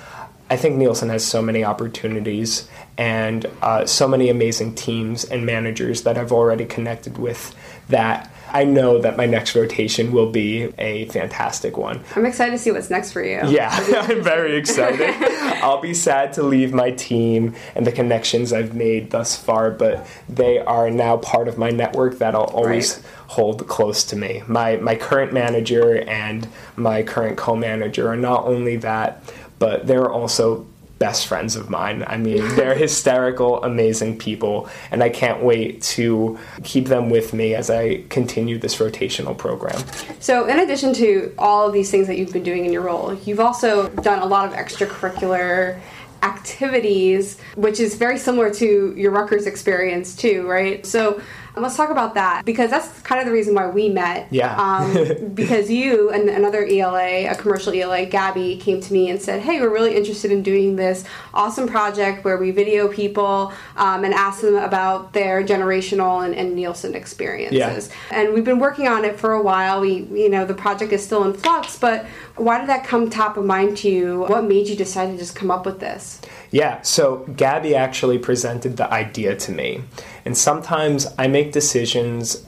I 0.50 0.58
think 0.58 0.78
Nielsen 0.78 1.10
has 1.10 1.24
so 1.24 1.42
many 1.42 1.64
opportunities 1.64 2.68
and 2.98 3.46
uh, 3.62 3.86
so 3.86 4.08
many 4.08 4.30
amazing 4.30 4.76
teams 4.76 5.24
and 5.24 5.46
managers 5.46 6.04
that 6.04 6.18
I've 6.18 6.32
already 6.32 6.66
connected 6.66 7.18
with 7.18 7.54
that 7.90 8.34
I 8.52 8.64
know 8.64 9.00
that 9.00 9.18
my 9.18 9.26
next 9.26 9.56
rotation 9.56 10.12
will 10.12 10.30
be 10.32 10.74
a 10.78 11.06
fantastic 11.06 11.78
one. 11.78 12.04
I'm 12.16 12.26
excited 12.26 12.52
to 12.52 12.58
see 12.58 12.72
what's 12.72 12.90
next 12.90 13.12
for 13.12 13.24
you. 13.24 13.40
Yeah, 13.48 13.70
I'm 14.10 14.22
very 14.24 14.56
excited. 14.58 15.10
I'll 15.64 15.82
be 15.82 15.94
sad 15.94 16.34
to 16.34 16.44
leave 16.44 16.74
my 16.74 16.92
team 16.92 17.56
and 17.76 17.86
the 17.86 17.92
connections 17.92 18.52
I've 18.54 18.74
made 18.76 19.12
thus 19.12 19.36
far, 19.36 19.72
but 19.72 20.06
they 20.28 20.60
are 20.60 20.90
now 20.90 21.18
part 21.18 21.48
of 21.48 21.58
my 21.58 21.70
network 21.70 22.18
that 22.20 22.36
I'll 22.36 22.44
always 22.44 22.96
Right. 22.98 23.06
hold 23.28 23.68
close 23.68 24.04
to 24.06 24.16
me. 24.16 24.42
My 24.48 24.78
my 24.78 24.96
current 24.96 25.34
manager 25.34 26.02
and 26.08 26.48
my 26.76 27.04
current 27.04 27.38
co-manager 27.38 28.08
are 28.10 28.16
not 28.18 28.46
only 28.46 28.78
that, 28.78 29.22
but 29.60 29.86
they're 29.88 30.10
also 30.12 30.66
best 31.00 31.28
friends 31.28 31.56
of 31.56 31.70
mine. 31.70 32.04
I 32.06 32.18
mean, 32.18 32.48
they're 32.56 32.76
hysterical, 32.88 33.64
amazing 33.64 34.18
people, 34.18 34.70
and 34.92 35.02
I 35.02 35.10
can't 35.10 35.42
wait 35.42 35.82
to 35.84 36.38
keep 36.64 36.88
them 36.88 37.10
with 37.10 37.34
me 37.34 37.56
as 37.56 37.70
I 37.70 38.04
continue 38.10 38.58
this 38.60 38.78
rotational 38.78 39.38
program. 39.38 39.82
So, 40.20 40.46
in 40.46 40.60
addition 40.60 40.94
to 40.96 41.34
all 41.38 41.68
of 41.68 41.74
these 41.74 41.90
things 41.90 42.08
that 42.08 42.18
you've 42.18 42.34
been 42.34 42.44
doing 42.44 42.66
in 42.66 42.74
your 42.74 42.84
role, 42.84 43.14
you've 43.26 43.40
also 43.40 43.90
done 43.90 44.20
a 44.20 44.26
lot 44.26 44.46
of 44.46 44.54
extracurricular 44.54 45.80
activities, 46.22 47.40
which 47.56 47.80
is 47.80 47.96
very 47.96 48.18
similar 48.18 48.54
to 48.54 48.94
your 48.98 49.12
Rutgers 49.12 49.48
experience, 49.48 50.16
too, 50.16 50.46
right? 50.48 50.86
So, 50.86 51.22
let's 51.56 51.76
talk 51.76 51.90
about 51.90 52.14
that 52.14 52.46
because 52.46 52.70
that's 52.70 53.02
kind 53.02 53.20
of 53.20 53.26
the 53.26 53.32
reason 53.32 53.54
why 53.54 53.68
we 53.68 53.90
met. 53.90 54.28
Yeah. 54.32 54.56
um, 54.56 55.34
because 55.34 55.70
you 55.70 56.10
and 56.12 56.30
another 56.30 56.66
ELA, 56.66 57.30
a 57.30 57.36
commercial 57.36 57.74
ELA, 57.74 58.06
Gabby, 58.06 58.58
came 58.58 58.82
to 58.82 58.94
me 58.94 59.10
and 59.10 59.22
said, 59.22 59.42
"Hey, 59.42 59.60
we're 59.60 59.70
really 59.70 59.96
interested 59.96 60.32
in 60.32 60.44
doing 60.44 60.76
this 60.76 61.04
awesome 61.34 61.68
project 61.68 62.24
where 62.24 62.38
we 62.38 62.52
video 62.52 62.88
people 62.88 63.54
um, 63.78 64.04
and 64.04 64.14
ask 64.14 64.42
them 64.42 64.56
about 64.56 65.14
their 65.14 65.44
generational 65.44 66.26
and, 66.26 66.36
and 66.36 66.56
Nielsen 66.56 66.96
experiences." 66.96 67.90
Yeah. 67.90 68.18
And 68.18 68.34
we've 68.34 68.46
been 68.46 68.60
working 68.60 68.88
on 68.88 69.06
it 69.06 69.20
for 69.20 69.34
a 69.34 69.42
while. 69.42 69.82
We, 69.82 70.04
you 70.12 70.30
know, 70.30 70.46
the 70.46 70.54
project 70.54 70.94
is 70.94 71.04
still 71.04 71.24
in 71.24 71.34
flux, 71.34 71.78
but 71.78 72.06
why 72.36 72.60
did 72.60 72.70
that 72.70 72.86
come 72.86 73.10
top 73.10 73.38
of 73.38 73.46
mind 73.46 73.78
to 73.78 73.90
you? 73.90 74.22
What 74.22 74.46
made 74.46 74.68
you 74.68 74.76
decide 74.76 75.12
to 75.12 75.18
just 75.18 75.36
come 75.36 75.52
up 75.52 75.66
with 75.66 75.80
this? 75.80 76.22
Yeah, 76.52 76.82
so 76.82 77.18
Gabby 77.36 77.76
actually 77.76 78.18
presented 78.18 78.78
the 78.78 78.92
idea 78.92 79.36
to 79.36 79.52
me. 79.52 79.84
And 80.26 80.38
sometimes 80.38 81.08
I 81.18 81.28
make 81.28 81.52
decisions 81.52 82.44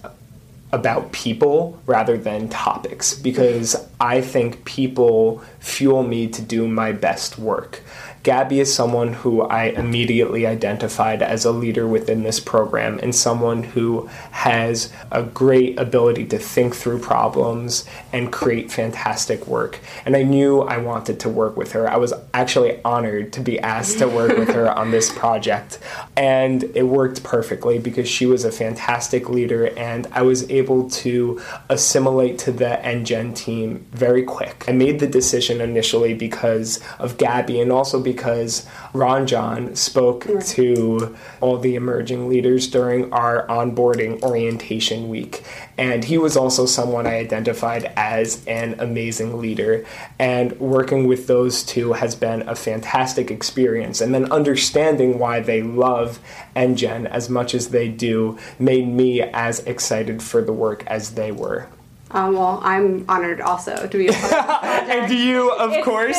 about 0.71 1.11
people 1.11 1.79
rather 1.85 2.17
than 2.17 2.47
topics 2.47 3.13
because 3.13 3.75
I 3.99 4.21
think 4.21 4.63
people 4.63 5.43
fuel 5.59 6.03
me 6.03 6.27
to 6.29 6.41
do 6.41 6.67
my 6.67 6.93
best 6.93 7.37
work. 7.37 7.81
Gabby 8.23 8.59
is 8.59 8.73
someone 8.73 9.13
who 9.13 9.41
I 9.41 9.65
immediately 9.65 10.45
identified 10.45 11.23
as 11.23 11.43
a 11.43 11.51
leader 11.51 11.87
within 11.87 12.21
this 12.21 12.39
program 12.39 12.99
and 13.01 13.15
someone 13.15 13.63
who 13.63 14.07
has 14.29 14.91
a 15.11 15.23
great 15.23 15.79
ability 15.79 16.25
to 16.27 16.37
think 16.37 16.75
through 16.75 16.99
problems 16.99 17.83
and 18.13 18.31
create 18.31 18.71
fantastic 18.71 19.47
work. 19.47 19.79
And 20.05 20.15
I 20.15 20.21
knew 20.21 20.61
I 20.61 20.77
wanted 20.77 21.19
to 21.21 21.29
work 21.29 21.57
with 21.57 21.71
her. 21.71 21.89
I 21.89 21.97
was 21.97 22.13
actually 22.33 22.79
honored 22.83 23.33
to 23.33 23.41
be 23.41 23.59
asked 23.59 23.97
to 23.99 24.07
work 24.07 24.37
with 24.37 24.49
her 24.49 24.69
on 24.69 24.91
this 24.91 25.11
project. 25.11 25.79
And 26.15 26.63
it 26.75 26.83
worked 26.83 27.23
perfectly 27.23 27.79
because 27.79 28.07
she 28.07 28.27
was 28.27 28.45
a 28.45 28.51
fantastic 28.51 29.29
leader 29.29 29.67
and 29.77 30.07
I 30.11 30.21
was 30.21 30.47
able 30.51 30.89
to 30.91 31.41
assimilate 31.69 32.37
to 32.39 32.51
the 32.51 32.79
NGen 32.83 33.35
team 33.35 33.87
very 33.91 34.21
quick. 34.21 34.65
I 34.67 34.73
made 34.73 34.99
the 34.99 35.07
decision 35.07 35.59
initially 35.59 36.13
because 36.13 36.79
of 36.99 37.17
Gabby 37.17 37.59
and 37.59 37.71
also 37.71 37.99
because 37.99 38.10
because 38.11 38.65
Ron 38.93 39.27
John 39.27 39.75
spoke 39.75 40.25
right. 40.25 40.43
to 40.47 41.15
all 41.39 41.57
the 41.57 41.75
emerging 41.75 42.27
leaders 42.27 42.67
during 42.67 43.11
our 43.13 43.47
onboarding 43.47 44.21
orientation 44.21 45.09
week. 45.09 45.43
And 45.77 46.03
he 46.03 46.17
was 46.17 46.35
also 46.35 46.65
someone 46.65 47.07
I 47.07 47.17
identified 47.17 47.91
as 47.95 48.45
an 48.45 48.75
amazing 48.79 49.39
leader. 49.39 49.85
And 50.19 50.59
working 50.59 51.07
with 51.07 51.27
those 51.27 51.63
two 51.63 51.93
has 51.93 52.15
been 52.15 52.47
a 52.47 52.55
fantastic 52.55 53.31
experience. 53.31 54.01
And 54.01 54.13
then 54.13 54.31
understanding 54.31 55.17
why 55.17 55.39
they 55.39 55.61
love 55.63 56.19
NGen 56.55 57.05
as 57.05 57.29
much 57.29 57.55
as 57.55 57.69
they 57.69 57.87
do 57.87 58.37
made 58.59 58.87
me 58.87 59.21
as 59.21 59.59
excited 59.61 60.21
for 60.21 60.41
the 60.41 60.53
work 60.53 60.83
as 60.87 61.11
they 61.11 61.31
were. 61.31 61.67
Um, 62.13 62.33
well, 62.33 62.59
I'm 62.61 63.05
honored 63.07 63.39
also 63.39 63.87
to 63.87 63.97
be 63.97 64.07
a 64.07 64.11
part 64.11 64.23
of 64.23 64.29
the 64.29 64.35
project. 64.43 64.89
and 64.91 65.07
do 65.07 65.15
you, 65.15 65.51
of 65.51 65.71
It's 65.71 65.85
course? 65.85 66.17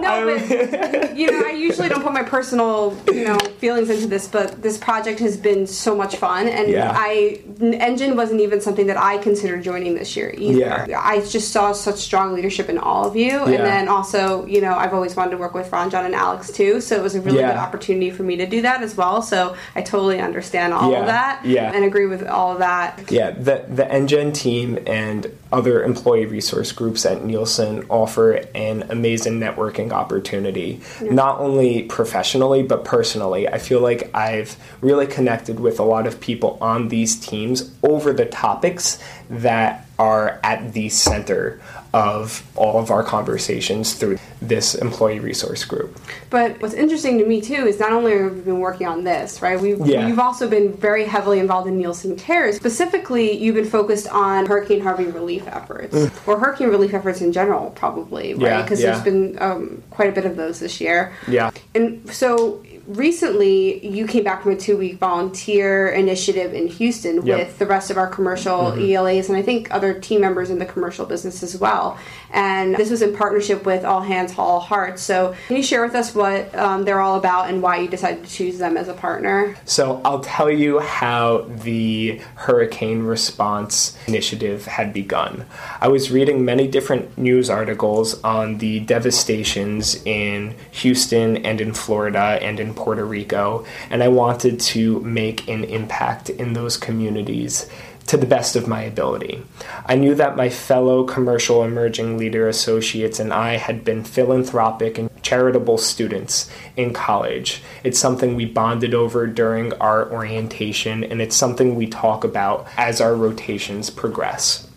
No, 0.00 0.24
but 0.38 1.16
you 1.16 1.30
know, 1.30 1.46
I 1.46 1.52
usually 1.52 1.88
don't 1.88 2.02
put 2.02 2.12
my 2.12 2.22
personal, 2.22 2.96
you 3.12 3.24
know, 3.24 3.38
feelings 3.58 3.90
into 3.90 4.06
this, 4.06 4.26
but 4.28 4.62
this 4.62 4.78
project 4.78 5.20
has 5.20 5.36
been 5.36 5.66
so 5.66 5.94
much 5.94 6.16
fun, 6.16 6.48
and 6.48 6.70
Yeah. 6.70 6.92
I 6.94 7.40
NGen 7.60 8.16
wasn't 8.16 8.40
even 8.40 8.60
something 8.60 8.86
that 8.86 8.96
I 8.96 9.18
considered 9.18 9.62
joining 9.62 9.94
this 9.94 10.16
year 10.16 10.34
either. 10.36 10.86
Yeah. 10.88 11.00
I 11.02 11.20
just 11.24 11.52
saw 11.52 11.72
such 11.72 11.96
strong 11.96 12.34
leadership 12.34 12.68
in 12.68 12.78
all 12.78 13.04
of 13.06 13.16
you, 13.16 13.28
Yeah. 13.30 13.44
and 13.44 13.64
then 13.64 13.88
also, 13.88 14.44
you 14.46 14.60
know, 14.60 14.74
I've 14.74 14.92
always 14.94 15.14
wanted 15.16 15.32
to 15.32 15.36
work 15.38 15.54
with 15.54 15.70
Ron, 15.72 15.90
John, 15.90 16.04
and 16.04 16.14
Alex 16.14 16.50
too, 16.50 16.80
so 16.80 16.96
it 16.96 17.02
was 17.02 17.14
a 17.14 17.20
really 17.20 17.38
Yeah. 17.38 17.48
good 17.52 17.58
opportunity 17.58 18.10
for 18.10 18.22
me 18.22 18.36
to 18.36 18.46
do 18.46 18.62
that 18.62 18.82
as 18.82 18.96
well. 18.96 19.22
So 19.22 19.54
I 19.74 19.82
totally 19.82 20.20
understand 20.20 20.72
all 20.74 20.94
of 20.94 21.06
that, 21.06 21.40
Yeah. 21.44 21.70
and 21.74 21.84
agree 21.84 22.06
with 22.06 22.26
all 22.26 22.52
of 22.52 22.58
that. 22.58 23.00
Yeah, 23.10 23.30
the 23.30 23.64
the 23.68 23.84
NGen 23.84 24.32
team 24.34 24.78
and 24.86 25.26
other 25.52 25.82
employee 25.82 26.26
resource 26.26 26.72
groups 26.72 27.06
at 27.06 27.24
Nielsen 27.24 27.84
offer 27.88 28.40
an 28.54 28.84
amazing 28.90 29.38
networking 29.74 29.92
opportunity, 29.92 30.80
not 31.00 31.38
only 31.40 31.82
professionally 31.84 32.62
but 32.62 32.84
personally. 32.84 33.48
I 33.48 33.58
feel 33.58 33.80
like 33.80 34.14
I've 34.14 34.56
really 34.80 35.06
connected 35.06 35.60
with 35.60 35.78
a 35.78 35.84
lot 35.84 36.06
of 36.06 36.20
people 36.20 36.58
on 36.60 36.88
these 36.88 37.18
teams 37.18 37.70
over 37.82 38.12
the 38.12 38.26
topics 38.26 38.98
that 39.28 39.83
are 39.98 40.40
at 40.42 40.72
the 40.72 40.88
center 40.88 41.60
of 41.92 42.44
all 42.56 42.80
of 42.80 42.90
our 42.90 43.04
conversations 43.04 43.94
through 43.94 44.18
this 44.42 44.74
employee 44.74 45.20
resource 45.20 45.64
group. 45.64 45.96
But 46.28 46.60
what's 46.60 46.74
interesting 46.74 47.18
to 47.18 47.24
me 47.24 47.40
too 47.40 47.66
is 47.68 47.78
not 47.78 47.92
only 47.92 48.18
have 48.18 48.34
we 48.34 48.40
been 48.40 48.58
working 48.58 48.88
on 48.88 49.04
this, 49.04 49.40
right? 49.40 49.60
We've, 49.60 49.78
Yeah. 49.86 50.08
You've 50.08 50.18
also 50.18 50.48
been 50.48 50.72
very 50.72 51.04
heavily 51.04 51.38
involved 51.38 51.68
in 51.68 51.78
Nielsen 51.78 52.16
Cares. 52.16 52.56
Specifically, 52.56 53.38
you've 53.38 53.54
been 53.54 53.64
focused 53.64 54.08
on 54.08 54.46
Hurricane 54.46 54.80
Harvey 54.80 55.04
relief 55.04 55.46
efforts, 55.46 55.94
or 56.26 56.36
hurricane 56.38 56.68
relief 56.68 56.94
efforts 56.94 57.20
in 57.20 57.32
general, 57.32 57.70
probably, 57.70 58.34
right? 58.34 58.40
Mm. 58.42 58.46
Yeah, 58.46 58.62
Because 58.62 58.80
yeah. 58.82 58.90
there's 58.90 59.04
been 59.04 59.40
um, 59.40 59.82
quite 59.90 60.08
a 60.08 60.12
bit 60.12 60.24
of 60.24 60.34
those 60.34 60.58
this 60.58 60.80
year. 60.80 61.12
Yeah. 61.28 61.52
And 61.76 62.12
so 62.12 62.60
recently, 62.86 63.86
you 63.86 64.06
came 64.06 64.24
back 64.24 64.42
from 64.42 64.52
a 64.52 64.56
two 64.56 64.76
week 64.76 64.98
volunteer 64.98 65.88
initiative 65.88 66.52
in 66.52 66.68
Houston 66.68 67.24
Yep. 67.24 67.38
with 67.38 67.58
the 67.58 67.66
rest 67.66 67.90
of 67.90 67.96
our 67.96 68.06
commercial 68.06 68.72
mm-hmm. 68.72 68.80
ELAs 68.80 69.28
and 69.28 69.36
I 69.36 69.42
think 69.42 69.72
other 69.72 69.98
team 69.98 70.20
members 70.20 70.50
in 70.50 70.58
the 70.58 70.66
commercial 70.66 71.06
business 71.06 71.42
as 71.42 71.58
well. 71.58 71.98
And 72.34 72.74
this 72.74 72.90
was 72.90 73.00
in 73.00 73.16
partnership 73.16 73.64
with 73.64 73.84
All 73.84 74.00
Hands 74.00 74.30
and 74.30 74.62
Hearts. 74.62 75.02
So, 75.02 75.34
can 75.46 75.56
you 75.56 75.62
share 75.62 75.82
with 75.82 75.94
us 75.94 76.14
what 76.14 76.52
um, 76.54 76.84
they're 76.84 77.00
all 77.00 77.16
about 77.16 77.48
and 77.48 77.62
why 77.62 77.78
you 77.78 77.88
decided 77.88 78.24
to 78.24 78.30
choose 78.30 78.58
them 78.58 78.76
as 78.76 78.88
a 78.88 78.94
partner? 78.94 79.56
So 79.64 80.00
I'll 80.04 80.20
tell 80.20 80.50
you 80.50 80.80
how 80.80 81.42
the 81.48 82.20
hurricane 82.34 83.04
response 83.04 83.96
initiative 84.06 84.66
had 84.66 84.92
begun. 84.92 85.46
I 85.80 85.88
was 85.88 86.10
reading 86.10 86.44
many 86.44 86.66
different 86.66 87.16
news 87.16 87.48
articles 87.48 88.20
on 88.24 88.58
the 88.58 88.80
devastations 88.80 90.02
in 90.04 90.56
Houston 90.72 91.36
and 91.38 91.60
in 91.60 91.72
Florida 91.72 92.38
and 92.42 92.58
in 92.58 92.74
Puerto 92.74 93.04
Rico, 93.04 93.64
and 93.90 94.02
I 94.02 94.08
wanted 94.08 94.58
to 94.60 95.00
make 95.00 95.48
an 95.48 95.62
impact 95.64 96.30
in 96.30 96.54
those 96.54 96.76
communities 96.76 97.68
to 98.06 98.16
the 98.16 98.26
best 98.26 98.56
of 98.56 98.68
my 98.68 98.82
ability. 98.82 99.42
I 99.86 99.94
knew 99.94 100.14
that 100.14 100.36
my 100.36 100.48
fellow 100.48 101.04
commercial 101.04 101.64
emerging 101.64 102.18
leader 102.18 102.48
associates 102.48 103.18
and 103.18 103.32
I 103.32 103.56
had 103.56 103.84
been 103.84 104.04
philanthropic 104.04 104.98
and 104.98 105.10
charitable 105.22 105.78
students 105.78 106.50
in 106.76 106.92
college. 106.92 107.62
It's 107.82 107.98
something 107.98 108.34
we 108.34 108.44
bonded 108.44 108.94
over 108.94 109.26
during 109.26 109.72
our 109.74 110.10
orientation, 110.12 111.02
and 111.02 111.22
it's 111.22 111.36
something 111.36 111.74
we 111.74 111.86
talk 111.86 112.24
about 112.24 112.68
as 112.76 113.00
our 113.00 113.14
rotations 113.14 113.88
progress 113.90 114.68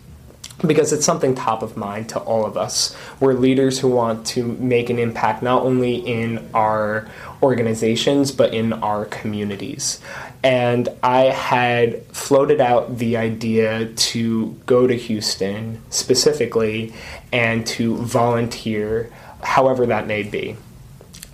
because 0.66 0.92
it's 0.92 1.04
something 1.04 1.34
top 1.34 1.62
of 1.62 1.76
mind 1.76 2.08
to 2.10 2.18
all 2.20 2.44
of 2.44 2.56
us. 2.56 2.96
We're 3.20 3.34
leaders 3.34 3.78
who 3.78 3.88
want 3.88 4.26
to 4.28 4.44
make 4.44 4.90
an 4.90 4.98
impact 4.98 5.42
not 5.42 5.62
only 5.62 5.96
in 5.96 6.48
our 6.52 7.08
organizations 7.42 8.32
but 8.32 8.52
in 8.52 8.72
our 8.72 9.04
communities. 9.04 10.00
And 10.42 10.88
I 11.02 11.26
had 11.26 12.04
floated 12.06 12.60
out 12.60 12.98
the 12.98 13.16
idea 13.16 13.86
to 13.86 14.56
go 14.66 14.86
to 14.86 14.96
Houston 14.96 15.80
specifically 15.90 16.92
and 17.32 17.66
to 17.68 17.96
volunteer 17.96 19.12
however 19.42 19.86
that 19.86 20.06
may 20.06 20.22
be. 20.24 20.56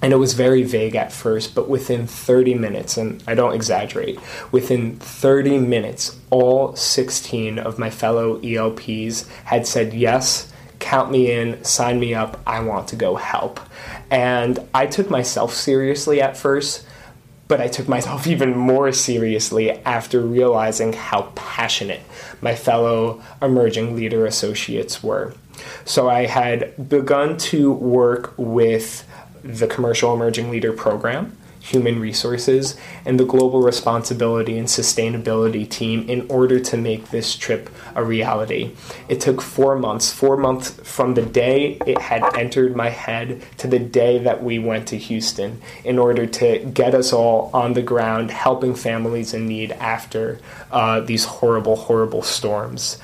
And 0.05 0.13
it 0.13 0.17
was 0.17 0.35
very 0.35 0.65
vague 0.65 0.97
at 0.97 1.15
first, 1.15 1.55
but 1.55 1.67
within 1.67 2.07
30 2.07 2.57
minutes, 2.57 2.99
and 2.99 3.25
I 3.27 3.35
don't 3.35 3.55
exaggerate, 3.55 4.21
within 4.53 4.97
30 4.97 5.57
minutes, 5.61 6.21
all 6.29 6.77
16 6.77 7.59
of 7.59 7.79
my 7.79 7.89
fellow 7.89 8.39
ELPs 8.43 9.27
had 9.47 9.67
said, 9.67 9.95
Yes, 9.95 10.53
count 10.79 11.11
me 11.11 11.33
in, 11.33 11.65
sign 11.65 11.99
me 11.99 12.13
up, 12.13 12.39
I 12.47 12.61
want 12.61 12.89
to 12.89 12.97
go 12.97 13.17
help. 13.17 13.59
And 14.11 14.59
I 14.75 14.85
took 14.85 15.09
myself 15.09 15.55
seriously 15.55 16.21
at 16.21 16.37
first, 16.37 16.87
but 17.49 17.63
I 17.63 17.69
took 17.69 17.89
myself 17.89 18.27
even 18.35 18.55
more 18.55 18.93
seriously 18.93 19.71
after 19.71 20.21
realizing 20.21 20.93
how 20.93 21.33
passionate 21.35 22.03
my 22.43 22.55
fellow 22.55 23.23
emerging 23.41 23.97
leader 23.97 24.27
associates 24.27 25.03
were. 25.03 25.33
So 25.87 26.11
I 26.11 26.27
had 26.27 26.91
begun 26.91 27.39
to 27.39 27.73
work 27.73 28.35
with 28.37 29.07
the 29.45 29.67
Commercial 29.67 30.15
Emerging 30.15 30.51
Leader 30.51 30.73
Program 30.73 31.37
human 31.65 31.99
resources 31.99 32.77
and 33.07 33.19
the 33.19 33.25
global 33.25 33.63
responsibility 33.63 34.59
and 34.59 34.69
sustainability 34.69 35.67
team 35.67 36.07
in 36.11 36.31
order 36.31 36.61
to 36.61 36.77
make 36.77 37.09
this 37.09 37.35
trip 37.35 37.71
a 37.95 38.05
reality. 38.05 38.77
It 39.09 39.23
took 39.23 39.41
four 39.41 39.75
months, 39.75 40.13
four 40.13 40.37
months 40.37 40.73
from 40.83 41.15
the 41.15 41.23
day 41.23 41.79
it 41.87 41.99
had 41.99 42.37
entered 42.37 42.77
my 42.77 42.91
head 42.91 43.43
to 43.57 43.67
the 43.67 43.79
day 43.79 44.19
that 44.19 44.45
we 44.45 44.59
went 44.59 44.89
to 44.89 44.99
Houston 44.99 45.63
in 45.85 45.99
order 45.99 46.27
to 46.27 46.59
get 46.59 46.95
us 46.95 47.15
all 47.15 47.51
on 47.55 47.73
the 47.73 47.83
ground 47.83 48.31
helping 48.31 48.75
families 48.75 49.33
in 49.33 49.47
need 49.47 49.73
after 49.73 50.41
uh, 50.71 51.01
these 51.01 51.25
horrible, 51.25 51.77
horrible 51.77 52.23
storms. 52.23 52.99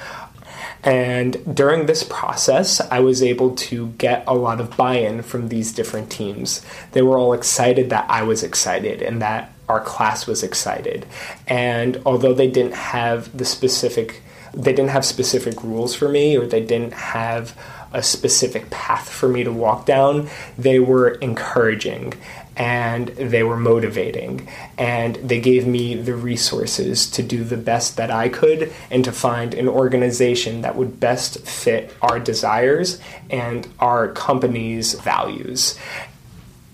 And 0.82 1.54
during 1.54 1.86
this 1.86 2.02
process, 2.02 2.80
I 2.80 3.00
was 3.00 3.22
able 3.22 3.54
to 3.54 3.88
get 3.98 4.24
a 4.26 4.34
lot 4.34 4.60
of 4.60 4.76
buy 4.76 4.96
in 4.96 5.22
from 5.22 5.48
these 5.48 5.72
different 5.72 6.10
teams. 6.10 6.64
They 6.92 7.02
were 7.02 7.18
all 7.18 7.32
excited 7.32 7.90
that 7.90 8.08
I 8.08 8.22
was 8.22 8.42
excited 8.42 9.02
and 9.02 9.20
that 9.20 9.52
our 9.68 9.80
class 9.80 10.26
was 10.26 10.42
excited. 10.42 11.06
And 11.46 12.00
although 12.06 12.34
they 12.34 12.50
didn't 12.50 12.74
have 12.74 13.36
the 13.36 13.44
specific, 13.44 14.22
they 14.54 14.72
didn't 14.72 14.90
have 14.90 15.04
specific 15.04 15.62
rules 15.62 15.94
for 15.94 16.08
me 16.08 16.36
or 16.36 16.46
they 16.46 16.64
didn't 16.64 16.94
have 16.94 17.56
a 17.92 18.02
specific 18.02 18.70
path 18.70 19.08
for 19.08 19.28
me 19.28 19.44
to 19.44 19.52
walk 19.52 19.84
down, 19.84 20.28
they 20.56 20.78
were 20.78 21.08
encouraging 21.08 22.14
and 22.60 23.08
they 23.08 23.42
were 23.42 23.56
motivating 23.56 24.46
and 24.76 25.16
they 25.16 25.40
gave 25.40 25.66
me 25.66 25.94
the 25.94 26.14
resources 26.14 27.10
to 27.10 27.22
do 27.22 27.42
the 27.42 27.56
best 27.56 27.96
that 27.96 28.10
I 28.10 28.28
could 28.28 28.70
and 28.90 29.02
to 29.06 29.12
find 29.12 29.54
an 29.54 29.66
organization 29.66 30.60
that 30.60 30.76
would 30.76 31.00
best 31.00 31.40
fit 31.40 31.96
our 32.02 32.20
desires 32.20 33.00
and 33.30 33.66
our 33.78 34.08
company's 34.08 34.92
values. 34.92 35.78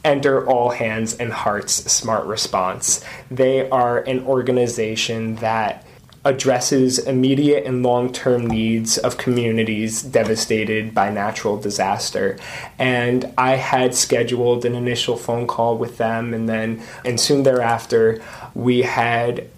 Enter 0.05 0.45
All 0.45 0.71
Hands 0.71 1.15
and 1.19 1.33
Hearts 1.33 1.75
Smart 1.93 2.27
Response. 2.27 3.05
They 3.31 3.71
are 3.71 3.99
an 3.99 4.27
organization 4.27 5.37
that 5.37 5.86
addresses 6.27 6.99
immediate 6.99 7.65
and 7.65 7.85
long 7.85 8.13
term 8.13 8.47
needs 8.47 8.99
of 8.99 9.17
communities 9.17 10.03
devastated 10.03 10.93
by 10.93 11.09
natural 11.09 11.57
disaster. 11.57 12.37
And 12.79 13.33
I 13.39 13.53
had 13.57 13.95
scheduled 13.95 14.65
an 14.65 14.75
initial 14.75 15.17
phone 15.17 15.47
call 15.47 15.79
with 15.79 15.99
them, 15.99 16.35
and 16.35 16.49
then, 16.49 16.83
and 17.05 17.21
soon 17.21 17.45
thereafter, 17.45 18.21
we 18.55 18.83
had 18.83 19.49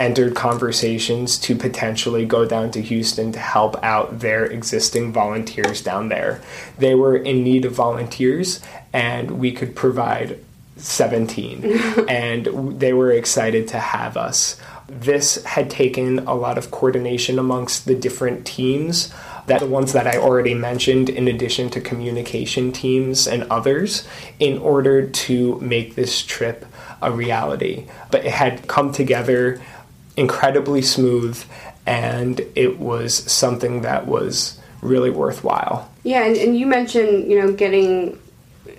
entered 0.00 0.34
conversations 0.34 1.38
to 1.38 1.54
potentially 1.54 2.24
go 2.24 2.44
down 2.44 2.70
to 2.70 2.82
Houston 2.82 3.30
to 3.32 3.38
help 3.38 3.76
out 3.84 4.20
their 4.20 4.44
existing 4.44 5.12
volunteers 5.12 5.82
down 5.82 6.08
there. 6.08 6.40
They 6.78 6.94
were 6.94 7.16
in 7.16 7.44
need 7.44 7.64
of 7.64 7.72
volunteers, 7.72 8.60
and 8.92 9.32
we 9.32 9.52
could 9.52 9.76
provide 9.76 10.38
17, 10.76 11.64
and 12.08 12.78
they 12.80 12.92
were 12.92 13.12
excited 13.12 13.68
to 13.68 13.78
have 13.78 14.16
us. 14.16 14.60
This 14.88 15.42
had 15.44 15.70
taken 15.70 16.20
a 16.20 16.34
lot 16.34 16.58
of 16.58 16.70
coordination 16.70 17.38
amongst 17.38 17.86
the 17.86 17.94
different 17.94 18.46
teams 18.46 19.12
that 19.46 19.60
the 19.60 19.66
ones 19.66 19.92
that 19.92 20.06
I 20.06 20.16
already 20.16 20.54
mentioned, 20.54 21.10
in 21.10 21.28
addition 21.28 21.68
to 21.70 21.80
communication 21.80 22.72
teams 22.72 23.26
and 23.26 23.44
others, 23.44 24.06
in 24.38 24.58
order 24.58 25.06
to 25.06 25.60
make 25.60 25.94
this 25.94 26.22
trip 26.22 26.64
a 27.02 27.10
reality. 27.10 27.86
But 28.10 28.24
it 28.24 28.32
had 28.32 28.66
come 28.68 28.92
together 28.92 29.60
incredibly 30.16 30.80
smooth, 30.80 31.42
and 31.86 32.40
it 32.54 32.78
was 32.78 33.14
something 33.30 33.82
that 33.82 34.06
was 34.06 34.58
really 34.80 35.10
worthwhile. 35.10 35.90
Yeah, 36.04 36.24
and, 36.24 36.36
and 36.36 36.58
you 36.58 36.66
mentioned, 36.66 37.30
you 37.30 37.40
know, 37.40 37.52
getting 37.52 38.18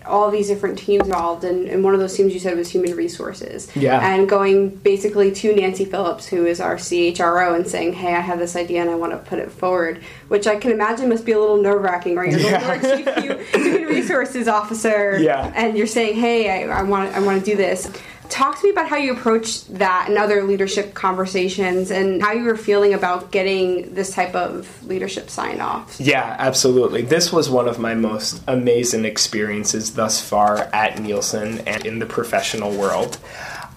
all 0.08 0.30
these 0.32 0.48
different 0.48 0.78
teams 0.78 1.06
involved, 1.06 1.44
and, 1.44 1.68
and 1.68 1.84
one 1.84 1.94
of 1.94 2.00
those 2.00 2.16
teams 2.16 2.34
you 2.34 2.40
said 2.40 2.58
was 2.58 2.70
human 2.70 2.96
resources. 2.96 3.70
Yeah. 3.76 4.00
And 4.00 4.28
going 4.30 4.70
basically 4.70 5.32
to 5.34 5.56
Nancy 5.56 5.86
Phillips, 5.86 6.28
who 6.28 6.46
is 6.46 6.60
our 6.60 6.76
CHRO, 6.76 7.56
and 7.56 7.68
saying, 7.68 7.94
"Hey, 7.94 8.14
I 8.14 8.20
have 8.22 8.40
this 8.40 8.56
idea 8.56 8.82
and 8.82 8.90
I 8.90 8.96
want 8.96 9.12
to 9.14 9.18
put 9.18 9.40
it 9.40 9.52
forward," 9.52 10.02
which 10.28 10.48
I 10.48 10.56
can 10.56 10.72
imagine 10.72 11.10
must 11.10 11.26
be 11.26 11.32
a 11.34 11.40
little 11.40 11.58
nerve 11.62 11.82
wracking, 11.82 12.16
right? 12.16 12.32
You're 12.32 12.40
Yeah. 12.42 12.96
Chief 12.98 13.50
Human 13.56 13.84
Resources 13.84 14.48
Officer, 14.48 15.18
Yeah. 15.20 15.52
and 15.56 15.78
you're 15.78 15.88
saying, 15.88 16.16
"Hey, 16.16 16.70
I 16.70 16.84
want 16.84 17.16
I 17.16 17.20
want 17.20 17.44
to 17.44 17.46
do 17.52 17.56
this." 17.58 17.90
Talk 18.30 18.60
to 18.60 18.66
me 18.66 18.72
about 18.72 18.90
how 18.90 18.98
you 18.98 19.14
approached 19.14 19.78
that 19.78 20.08
and 20.10 20.18
other 20.18 20.44
leadership 20.44 20.94
conversations, 20.94 21.92
and 21.92 22.22
how 22.22 22.32
you 22.34 22.44
were 22.44 22.58
feeling 22.58 22.94
about 22.94 23.32
getting 23.32 23.94
this 23.94 24.12
type 24.12 24.36
of 24.36 24.86
leadership 24.86 25.30
sign 25.30 25.62
off. 25.62 26.00
Yeah, 26.00 26.36
absolutely. 26.40 27.02
This 27.02 27.32
was 27.32 27.50
one 27.50 27.68
of 27.68 27.80
my 27.80 27.94
most 27.94 28.42
amazing 28.48 29.06
experiences 29.06 29.94
thus 29.94 30.22
far 30.22 30.58
at 30.74 31.00
Nielsen 31.00 31.60
and 31.68 31.86
in 31.86 32.00
the 32.00 32.06
professional 32.06 32.72
world. 32.72 33.18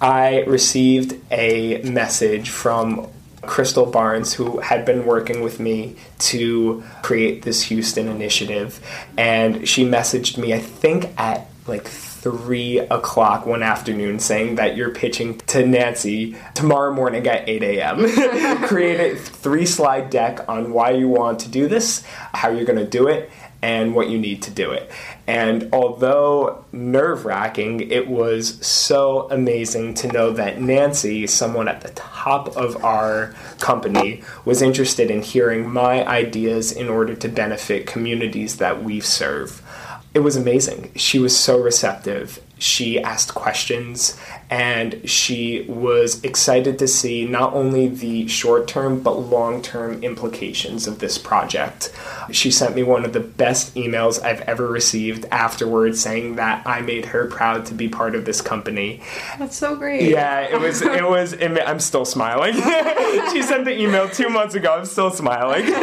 I 0.01 0.45
received 0.47 1.21
a 1.31 1.83
message 1.83 2.51
from 2.51 3.09
Crystal 3.43 3.87
Barnes, 3.87 4.35
who 4.35 4.59
had 4.59 4.85
been 4.85 5.07
working 5.07 5.43
with 5.43 5.59
me 5.59 5.97
to 6.19 6.83
create 7.03 7.43
this 7.43 7.63
Houston 7.65 8.09
initiative, 8.09 8.81
and 9.17 9.67
she 9.67 9.85
messaged 9.85 10.39
me, 10.39 10.53
I 10.53 10.59
think, 10.59 11.11
at 11.17 11.49
like 11.69 11.87
three 11.87 12.79
o'clock 12.79 13.47
one 13.47 13.63
afternoon 13.63 14.19
saying 14.19 14.57
that 14.57 14.77
you're 14.77 14.91
pitching 14.91 15.39
to 15.39 15.65
Nancy 15.67 16.37
tomorrow 16.55 16.93
morning 16.93 17.27
at 17.27 17.49
8 17.49 17.63
a.m. 17.63 18.63
Create 18.69 19.13
a 19.13 19.17
three 19.17 19.67
slide 19.67 20.11
deck 20.11 20.49
on 20.49 20.73
why 20.73 20.91
you 20.91 21.09
want 21.09 21.41
to 21.41 21.49
do 21.49 21.69
this, 21.69 22.03
how 22.35 22.49
you're 22.51 22.65
going 22.65 22.79
to 22.79 22.89
do 22.89 23.07
it, 23.09 23.31
and 23.63 23.95
what 23.95 24.09
you 24.09 24.19
need 24.19 24.43
to 24.43 24.51
do 24.51 24.71
it. 24.71 24.91
And 25.27 25.69
although 25.73 26.65
nerve 26.73 27.25
wracking, 27.25 27.91
it 27.91 28.09
was 28.09 28.65
so 28.65 29.29
amazing 29.31 29.95
to 29.95 30.09
know 30.09 30.33
that 30.33 30.61
Nancy, 30.61 31.27
someone 31.27 31.69
at 31.69 31.81
the 31.81 31.91
top 31.91 32.57
of 32.57 32.85
our 32.85 33.35
company, 33.59 34.23
was 34.45 34.63
interested 34.63 35.11
in 35.11 35.23
hearing 35.23 35.69
my 35.69 36.07
ideas 36.07 36.73
in 36.73 36.89
order 36.89 37.15
to 37.17 37.29
benefit 37.29 37.87
communities 37.87 38.57
that 38.59 38.83
we 38.83 39.01
serve 39.01 39.63
it 40.19 40.23
was 40.23 40.35
amazing. 40.35 40.91
She 40.97 41.21
was 41.21 41.37
so 41.37 41.61
receptive. 41.61 42.43
She 42.59 43.01
asked 43.01 43.37
questions 43.37 44.19
and 44.51 45.09
she 45.09 45.65
was 45.69 46.25
excited 46.25 46.77
to 46.81 46.89
see 46.89 47.25
not 47.25 47.53
only 47.53 47.87
the 47.87 48.27
short 48.27 48.67
term 48.67 49.01
but 49.01 49.13
long 49.13 49.63
term 49.63 50.03
implications 50.03 50.89
of 50.89 50.99
this 50.99 51.19
project. 51.19 51.95
She 52.33 52.51
sent 52.51 52.75
me 52.75 52.83
one 52.83 53.05
of 53.05 53.13
the 53.13 53.21
best 53.21 53.77
emails 53.77 54.21
I've 54.21 54.41
ever 54.41 54.67
received 54.67 55.25
afterwards 55.31 56.01
saying 56.01 56.35
that 56.35 56.67
I 56.67 56.81
made 56.81 57.07
her 57.07 57.27
proud 57.27 57.65
to 57.67 57.75
be 57.75 57.89
part 57.89 58.17
of 58.17 58.25
this 58.25 58.41
company. 58.41 59.01
That's 59.39 59.57
so 59.57 59.77
great. 59.77 60.11
Yeah, 60.11 60.41
it 60.41 60.61
was. 60.61 60.83
It 60.83 61.05
was. 61.05 61.33
It, 61.35 61.57
I'm 61.65 61.79
still 61.79 62.05
smiling. 62.05 62.55
she 63.33 63.43
sent 63.43 63.67
the 63.67 63.79
email 63.79 64.09
two 64.09 64.31
months 64.31 64.57
ago. 64.57 64.75
I'm 64.75 64.85
still 64.85 65.13
smiling. 65.13 65.67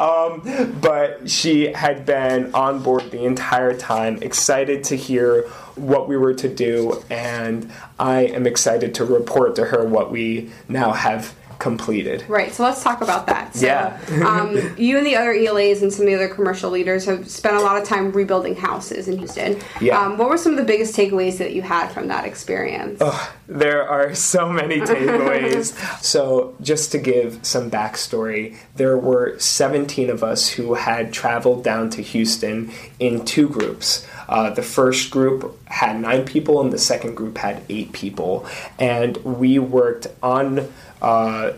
um, 0.00 0.78
but 0.80 1.28
she 1.28 1.72
had 1.72 2.06
been 2.06 2.54
on 2.54 2.82
board 2.82 3.10
the 3.10 3.24
entire 3.24 3.74
time, 3.76 4.22
excited 4.22 4.84
to 4.84 4.96
hear 4.96 5.42
what 5.76 6.08
we 6.08 6.16
were 6.16 6.34
to 6.34 6.48
do, 6.48 7.04
and 7.10 7.70
I 7.98 8.22
am 8.22 8.46
excited 8.46 8.94
to 8.96 9.04
report 9.04 9.56
to 9.56 9.66
her 9.66 9.84
what 9.84 10.10
we 10.10 10.50
now 10.68 10.92
have 10.92 11.34
completed. 11.58 12.24
Right, 12.26 12.50
so 12.52 12.62
let's 12.62 12.82
talk 12.82 13.02
about 13.02 13.26
that. 13.26 13.54
So, 13.54 13.66
Yeah. 13.66 13.98
um, 14.26 14.74
you 14.78 14.96
and 14.96 15.06
the 15.06 15.14
other 15.16 15.32
ELAs 15.32 15.82
and 15.82 15.92
some 15.92 16.02
of 16.02 16.06
the 16.06 16.14
other 16.14 16.28
commercial 16.28 16.70
leaders 16.70 17.04
have 17.04 17.28
spent 17.28 17.54
a 17.54 17.60
lot 17.60 17.76
of 17.80 17.86
time 17.86 18.10
rebuilding 18.12 18.56
houses 18.56 19.06
in 19.08 19.18
Houston. 19.18 19.58
Yeah. 19.80 20.00
Um, 20.00 20.16
what 20.16 20.30
were 20.30 20.38
some 20.38 20.52
of 20.52 20.58
the 20.58 20.64
biggest 20.64 20.96
takeaways 20.96 21.36
that 21.36 21.52
you 21.52 21.60
had 21.60 21.88
from 21.88 22.08
that 22.08 22.24
experience? 22.24 23.02
There 23.50 23.88
are 23.88 24.14
so 24.14 24.48
many 24.48 24.78
takeaways. 24.80 25.74
so, 26.00 26.54
just 26.60 26.92
to 26.92 26.98
give 26.98 27.44
some 27.44 27.68
backstory, 27.68 28.56
there 28.76 28.96
were 28.96 29.36
17 29.40 30.08
of 30.08 30.22
us 30.22 30.50
who 30.50 30.74
had 30.74 31.12
traveled 31.12 31.64
down 31.64 31.90
to 31.90 32.02
Houston 32.02 32.70
in 33.00 33.24
two 33.24 33.48
groups. 33.48 34.06
Uh, 34.28 34.50
the 34.50 34.62
first 34.62 35.10
group 35.10 35.58
had 35.66 36.00
nine 36.00 36.24
people, 36.24 36.60
and 36.60 36.72
the 36.72 36.78
second 36.78 37.16
group 37.16 37.38
had 37.38 37.60
eight 37.68 37.90
people. 37.90 38.46
And 38.78 39.16
we 39.24 39.58
worked 39.58 40.06
on 40.22 40.72
uh, 41.02 41.54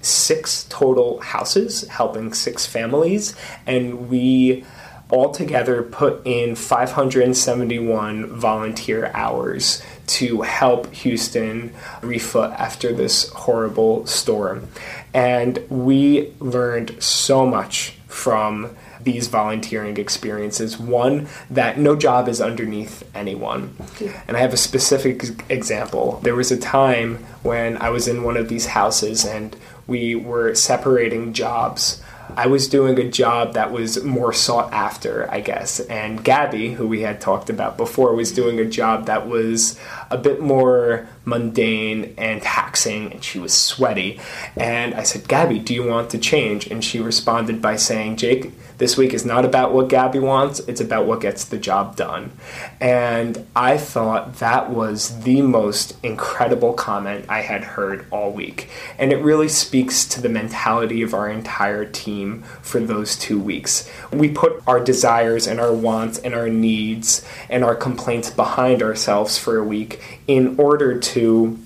six 0.00 0.64
total 0.70 1.20
houses, 1.20 1.86
helping 1.88 2.32
six 2.32 2.64
families, 2.64 3.34
and 3.66 4.08
we 4.08 4.64
all 5.10 5.30
together 5.32 5.82
put 5.82 6.20
in 6.26 6.54
571 6.54 8.26
volunteer 8.26 9.10
hours 9.14 9.82
to 10.06 10.42
help 10.42 10.92
Houston 10.92 11.70
refoot 12.00 12.52
after 12.58 12.92
this 12.92 13.28
horrible 13.30 14.06
storm. 14.06 14.68
And 15.14 15.64
we 15.68 16.32
learned 16.40 17.02
so 17.02 17.46
much 17.46 17.94
from 18.06 18.76
these 19.02 19.28
volunteering 19.28 19.96
experiences. 19.96 20.78
One, 20.78 21.28
that 21.50 21.78
no 21.78 21.96
job 21.96 22.28
is 22.28 22.40
underneath 22.40 23.08
anyone. 23.14 23.74
And 24.26 24.36
I 24.36 24.40
have 24.40 24.52
a 24.52 24.58
specific 24.58 25.24
example. 25.48 26.20
There 26.22 26.34
was 26.34 26.50
a 26.50 26.58
time 26.58 27.16
when 27.42 27.76
I 27.78 27.90
was 27.90 28.08
in 28.08 28.24
one 28.24 28.36
of 28.36 28.48
these 28.48 28.66
houses 28.66 29.24
and 29.24 29.56
we 29.86 30.14
were 30.14 30.54
separating 30.54 31.32
jobs 31.32 32.02
I 32.36 32.46
was 32.46 32.68
doing 32.68 32.98
a 32.98 33.10
job 33.10 33.54
that 33.54 33.72
was 33.72 34.02
more 34.04 34.32
sought 34.32 34.72
after, 34.72 35.30
I 35.30 35.40
guess. 35.40 35.80
And 35.80 36.22
Gabby, 36.22 36.72
who 36.74 36.86
we 36.86 37.00
had 37.00 37.20
talked 37.20 37.50
about 37.50 37.76
before, 37.76 38.14
was 38.14 38.32
doing 38.32 38.60
a 38.60 38.64
job 38.64 39.06
that 39.06 39.26
was 39.26 39.78
a 40.10 40.18
bit 40.18 40.40
more 40.40 41.08
mundane 41.24 42.14
and 42.16 42.42
taxing, 42.42 43.12
and 43.12 43.24
she 43.24 43.38
was 43.38 43.54
sweaty. 43.54 44.20
And 44.56 44.94
I 44.94 45.02
said, 45.02 45.28
Gabby, 45.28 45.58
do 45.58 45.74
you 45.74 45.86
want 45.86 46.10
to 46.10 46.18
change? 46.18 46.66
And 46.66 46.84
she 46.84 47.00
responded 47.00 47.60
by 47.60 47.76
saying, 47.76 48.16
Jake, 48.16 48.52
this 48.78 48.96
week 48.96 49.12
is 49.12 49.24
not 49.24 49.44
about 49.44 49.72
what 49.72 49.88
Gabby 49.88 50.20
wants, 50.20 50.60
it's 50.60 50.80
about 50.80 51.06
what 51.06 51.20
gets 51.20 51.44
the 51.44 51.58
job 51.58 51.96
done. 51.96 52.32
And 52.80 53.44
I 53.54 53.76
thought 53.76 54.36
that 54.36 54.70
was 54.70 55.20
the 55.20 55.42
most 55.42 55.96
incredible 56.04 56.72
comment 56.72 57.26
I 57.28 57.42
had 57.42 57.64
heard 57.64 58.06
all 58.10 58.32
week. 58.32 58.70
And 58.96 59.12
it 59.12 59.16
really 59.16 59.48
speaks 59.48 60.04
to 60.06 60.20
the 60.20 60.28
mentality 60.28 61.02
of 61.02 61.12
our 61.12 61.28
entire 61.28 61.84
team 61.84 62.44
for 62.62 62.78
those 62.78 63.16
two 63.16 63.38
weeks. 63.38 63.90
We 64.12 64.30
put 64.30 64.62
our 64.66 64.82
desires 64.82 65.46
and 65.48 65.60
our 65.60 65.72
wants 65.72 66.18
and 66.18 66.34
our 66.34 66.48
needs 66.48 67.24
and 67.50 67.64
our 67.64 67.74
complaints 67.74 68.30
behind 68.30 68.82
ourselves 68.82 69.36
for 69.36 69.58
a 69.58 69.64
week 69.64 70.20
in 70.28 70.58
order 70.58 70.98
to 70.98 71.58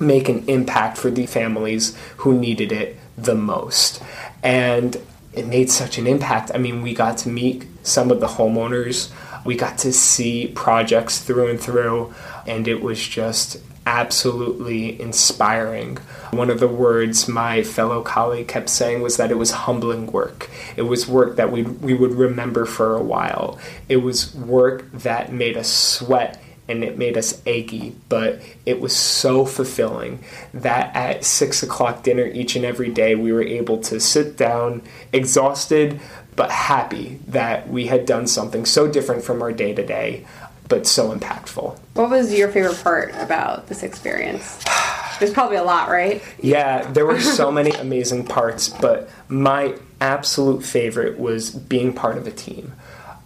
make 0.00 0.28
an 0.28 0.44
impact 0.48 0.96
for 0.98 1.10
the 1.10 1.26
families 1.26 1.96
who 2.18 2.38
needed 2.38 2.72
it 2.72 2.96
the 3.16 3.34
most. 3.34 4.02
And 4.42 4.96
it 5.36 5.46
made 5.46 5.70
such 5.70 5.98
an 5.98 6.06
impact. 6.06 6.50
I 6.54 6.58
mean, 6.58 6.82
we 6.82 6.94
got 6.94 7.18
to 7.18 7.28
meet 7.28 7.66
some 7.82 8.10
of 8.10 8.20
the 8.20 8.26
homeowners, 8.26 9.12
we 9.44 9.54
got 9.54 9.78
to 9.78 9.92
see 9.92 10.48
projects 10.48 11.20
through 11.20 11.48
and 11.50 11.60
through, 11.60 12.12
and 12.46 12.66
it 12.66 12.82
was 12.82 13.06
just 13.06 13.58
absolutely 13.86 15.00
inspiring. 15.00 15.96
One 16.32 16.50
of 16.50 16.58
the 16.58 16.66
words 16.66 17.28
my 17.28 17.62
fellow 17.62 18.02
colleague 18.02 18.48
kept 18.48 18.68
saying 18.68 19.00
was 19.00 19.16
that 19.16 19.30
it 19.30 19.38
was 19.38 19.52
humbling 19.52 20.08
work. 20.08 20.50
It 20.76 20.82
was 20.82 21.06
work 21.06 21.36
that 21.36 21.52
we 21.52 21.62
we 21.62 21.94
would 21.94 22.14
remember 22.14 22.66
for 22.66 22.96
a 22.96 23.02
while. 23.02 23.58
It 23.88 23.98
was 23.98 24.34
work 24.34 24.90
that 24.90 25.32
made 25.32 25.56
us 25.56 25.70
sweat 25.70 26.42
and 26.68 26.82
it 26.82 26.98
made 26.98 27.16
us 27.16 27.40
achy, 27.46 27.94
but 28.08 28.40
it 28.64 28.80
was 28.80 28.94
so 28.94 29.44
fulfilling 29.44 30.18
that 30.52 30.94
at 30.94 31.24
six 31.24 31.62
o'clock 31.62 32.02
dinner 32.02 32.26
each 32.26 32.56
and 32.56 32.64
every 32.64 32.90
day, 32.90 33.14
we 33.14 33.32
were 33.32 33.42
able 33.42 33.78
to 33.78 34.00
sit 34.00 34.36
down 34.36 34.82
exhausted 35.12 36.00
but 36.36 36.50
happy 36.50 37.18
that 37.26 37.68
we 37.68 37.86
had 37.86 38.04
done 38.04 38.26
something 38.26 38.66
so 38.66 38.86
different 38.86 39.24
from 39.24 39.40
our 39.40 39.52
day 39.52 39.72
to 39.72 39.84
day, 39.84 40.26
but 40.68 40.86
so 40.86 41.16
impactful. 41.16 41.78
What 41.94 42.10
was 42.10 42.32
your 42.32 42.48
favorite 42.48 42.78
part 42.82 43.14
about 43.14 43.68
this 43.68 43.82
experience? 43.82 44.62
There's 45.18 45.32
probably 45.32 45.56
a 45.56 45.64
lot, 45.64 45.88
right? 45.88 46.22
Yeah, 46.42 46.90
there 46.92 47.06
were 47.06 47.20
so 47.20 47.50
many 47.50 47.70
amazing 47.70 48.26
parts, 48.26 48.68
but 48.68 49.08
my 49.28 49.76
absolute 50.00 50.62
favorite 50.62 51.18
was 51.18 51.50
being 51.50 51.94
part 51.94 52.18
of 52.18 52.26
a 52.26 52.30
team 52.30 52.74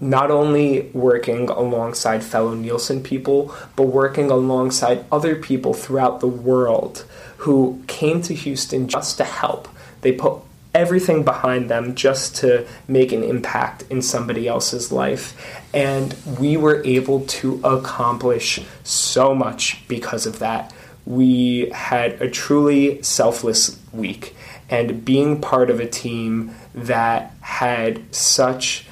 not 0.01 0.31
only 0.31 0.91
working 0.95 1.49
alongside 1.51 2.25
fellow 2.25 2.55
Nielsen 2.55 3.03
people, 3.03 3.55
but 3.77 3.85
working 3.85 4.31
alongside 4.31 5.05
other 5.13 5.37
people 5.37 5.75
throughout 5.75 6.21
the 6.21 6.27
world 6.27 7.05
who 7.39 7.83
came 7.87 8.23
to 8.23 8.35
Houston 8.35 8.89
just 8.89 9.19
to 9.19 9.25
help. 9.25 9.69
They 10.01 10.13
put 10.13 10.41
everything 10.75 11.25
behind 11.25 11.69
them 11.69 11.95
just 11.95 12.37
to 12.37 12.67
make 12.87 13.13
an 13.13 13.23
impact 13.23 13.83
in 13.91 14.03
somebody 14.03 14.47
else's 14.47 14.93
life. 14.93 15.63
And 15.75 16.15
we 16.39 16.57
were 16.57 16.83
able 16.85 17.27
to 17.27 17.61
accomplish 17.65 18.61
so 18.85 19.35
much 19.35 19.87
because 19.89 20.27
of 20.27 20.39
that. 20.39 20.73
We 21.07 21.71
had 21.71 22.23
a 22.23 22.31
truly 22.31 23.03
selfless 23.03 23.79
week. 23.93 24.37
And 24.69 25.05
being 25.05 25.41
part 25.41 25.69
of 25.71 25.81
a 25.81 25.87
team 25.87 26.55
that 26.75 27.35
had 27.41 28.15
such 28.15 28.87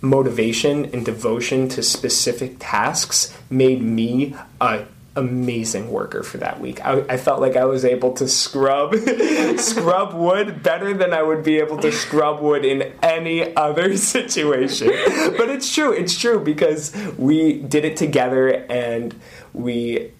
motivation 0.00 0.84
and 0.86 1.04
devotion 1.04 1.68
to 1.68 1.82
specific 1.82 2.56
tasks 2.58 3.36
made 3.50 3.82
me 3.82 4.34
a 4.60 4.84
amazing 5.18 5.90
worker 5.90 6.22
for 6.22 6.38
that 6.38 6.60
week. 6.60 6.84
I, 6.84 7.00
I, 7.08 7.16
felt 7.16 7.40
like 7.40 7.56
I 7.56 7.64
was 7.64 7.84
able 7.84 8.12
to 8.12 8.28
scrub 8.28 8.94
scrub 9.58 10.14
wood 10.14 10.62
better 10.62 10.94
than 10.94 11.12
I 11.12 11.22
would 11.22 11.42
be 11.42 11.58
able 11.58 11.78
to 11.78 11.90
scrub 11.90 12.40
wood 12.40 12.64
in 12.64 12.94
any 13.02 13.54
other 13.56 13.96
situation. 14.14 14.88
But 15.36 15.50
it's 15.50 15.74
true, 15.74 15.92
it's 15.92 16.16
true 16.16 16.38
because 16.38 16.94
we 17.18 17.54
did 17.58 17.84
it 17.84 17.96
together 17.96 18.48
and 18.70 19.14
we 19.52 20.12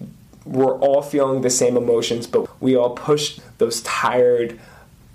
were 0.45 0.77
all 0.79 1.03
feeling 1.03 1.43
the 1.43 1.51
same 1.51 1.77
emotions, 1.77 2.27
but 2.27 2.49
we 2.61 2.75
all 2.77 2.91
pushed 2.91 3.41
those 3.59 3.83
tired 3.83 4.59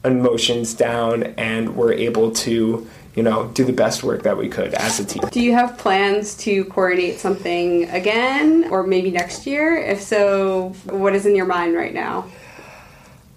emotions 0.06 0.74
down 0.74 1.24
and 1.38 1.76
were 1.76 1.92
able 1.92 2.32
to 2.32 2.88
you 3.16 3.24
know, 3.24 3.48
do 3.50 3.64
the 3.64 3.74
best 3.74 4.04
work 4.04 4.24
that 4.24 4.38
we 4.38 4.50
could 4.50 4.74
as 4.74 5.00
a 5.00 5.06
team. 5.06 5.24
Do 5.32 5.42
you 5.42 5.54
have 5.54 5.78
plans 5.78 6.36
to 6.38 6.66
coordinate 6.66 7.20
something 7.20 7.90
again 7.90 8.68
or 8.72 8.84
maybe 8.84 9.12
next 9.12 9.46
year? 9.46 9.78
If 9.78 10.02
so, 10.02 10.70
what 10.86 11.14
is 11.14 11.26
in 11.26 11.36
your 11.36 11.46
mind 11.46 11.76
right 11.76 11.94
now? 11.94 12.26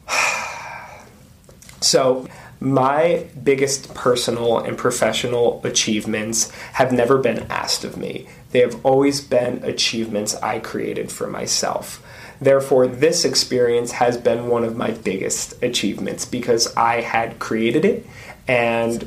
so, 1.81 2.27
my 2.59 3.27
biggest 3.43 3.93
personal 3.95 4.59
and 4.59 4.79
professional 4.79 5.61
achievements 5.63 6.51
have 6.73 6.91
never 6.91 7.19
been 7.19 7.47
asked 7.51 7.85
of 7.85 7.99
me. 7.99 8.27
They 8.53 8.61
have 8.61 8.85
always 8.85 9.21
been 9.21 9.63
achievements 9.63 10.35
I 10.37 10.61
created 10.61 11.13
for 11.13 11.27
myself. 11.27 12.03
Therefore, 12.41 12.87
this 12.87 13.27
experience 13.27 13.93
has 13.93 14.17
been 14.17 14.49
one 14.49 14.65
of 14.65 14.75
my 14.75 14.91
biggest 14.91 15.63
achievements 15.63 16.25
because 16.25 16.75
I 16.77 17.03
had 17.03 17.39
created 17.39 17.85
it 17.85 18.07
and 18.49 19.07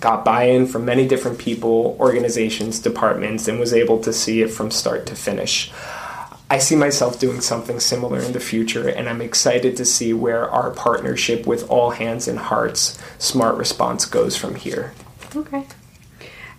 got 0.00 0.24
buy 0.24 0.44
in 0.44 0.66
from 0.66 0.84
many 0.84 1.06
different 1.06 1.38
people, 1.38 1.96
organizations, 2.00 2.78
departments, 2.78 3.46
and 3.46 3.60
was 3.60 3.72
able 3.72 4.00
to 4.00 4.12
see 4.12 4.42
it 4.42 4.48
from 4.48 4.70
start 4.70 5.06
to 5.06 5.14
finish. 5.14 5.70
I 6.50 6.58
see 6.58 6.74
myself 6.74 7.20
doing 7.20 7.40
something 7.40 7.78
similar 7.78 8.18
in 8.18 8.32
the 8.32 8.40
future, 8.40 8.88
and 8.88 9.08
I'm 9.08 9.20
excited 9.20 9.76
to 9.76 9.84
see 9.84 10.12
where 10.12 10.50
our 10.50 10.70
partnership 10.70 11.46
with 11.46 11.68
All 11.70 11.90
Hands 11.90 12.26
and 12.26 12.38
Hearts 12.38 12.98
Smart 13.18 13.56
Response 13.56 14.04
goes 14.04 14.36
from 14.36 14.56
here. 14.56 14.92
Okay. 15.36 15.64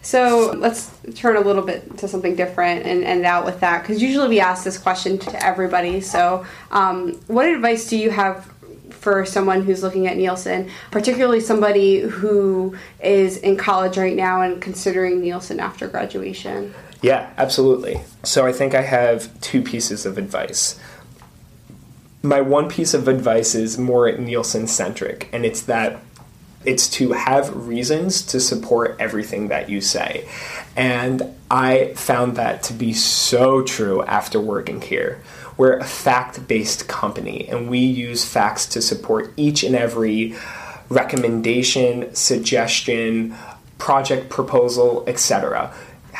So 0.01 0.55
let's 0.57 0.91
turn 1.15 1.35
a 1.35 1.41
little 1.41 1.61
bit 1.61 1.97
to 1.97 2.07
something 2.07 2.35
different 2.35 2.85
and 2.85 3.03
end 3.03 3.25
out 3.25 3.45
with 3.45 3.59
that 3.59 3.83
because 3.83 4.01
usually 4.01 4.29
we 4.29 4.39
ask 4.39 4.63
this 4.63 4.77
question 4.77 5.19
to 5.19 5.45
everybody. 5.45 6.01
So, 6.01 6.45
um, 6.71 7.13
what 7.27 7.47
advice 7.47 7.87
do 7.87 7.97
you 7.97 8.09
have 8.09 8.51
for 9.01 9.25
someone 9.25 9.63
who's 9.63 9.81
looking 9.81 10.05
at 10.05 10.15
Nielsen, 10.15 10.69
particularly 10.91 11.39
somebody 11.39 12.01
who 12.01 12.75
is 13.03 13.37
in 13.37 13.57
college 13.57 13.97
right 13.97 14.15
now 14.15 14.41
and 14.41 14.61
considering 14.61 15.21
Nielsen 15.21 15.59
after 15.59 15.87
graduation? 15.87 16.71
Yeah, 17.01 17.33
absolutely. 17.35 18.01
So 18.23 18.45
I 18.45 18.53
think 18.53 18.75
I 18.75 18.83
have 18.83 19.41
two 19.41 19.63
pieces 19.63 20.05
of 20.05 20.19
advice. 20.19 20.79
My 22.21 22.41
one 22.41 22.69
piece 22.69 22.93
of 22.93 23.07
advice 23.07 23.55
is 23.55 23.79
more 23.79 24.11
Nielsen 24.11 24.67
centric, 24.67 25.27
and 25.33 25.43
it's 25.45 25.63
that 25.63 25.99
it's 26.63 26.87
to 26.87 27.13
have 27.13 27.67
reasons 27.67 28.21
to 28.21 28.39
support 28.39 28.95
everything 28.99 29.47
that 29.47 29.67
you 29.67 29.81
say. 29.81 30.29
And 30.75 31.23
I 31.49 31.93
found 31.95 32.35
that 32.37 32.61
to 32.63 32.73
be 32.73 32.93
so 32.93 33.63
true 33.63 34.03
after 34.03 34.39
working 34.39 34.79
here. 34.79 35.23
We're 35.61 35.77
a 35.77 35.85
fact 35.85 36.47
based 36.47 36.87
company, 36.87 37.47
and 37.47 37.69
we 37.69 37.77
use 37.77 38.25
facts 38.25 38.65
to 38.65 38.81
support 38.81 39.31
each 39.37 39.61
and 39.63 39.75
every 39.75 40.33
recommendation, 40.89 42.15
suggestion, 42.15 43.35
project 43.77 44.31
proposal, 44.31 45.03
etc 45.05 45.71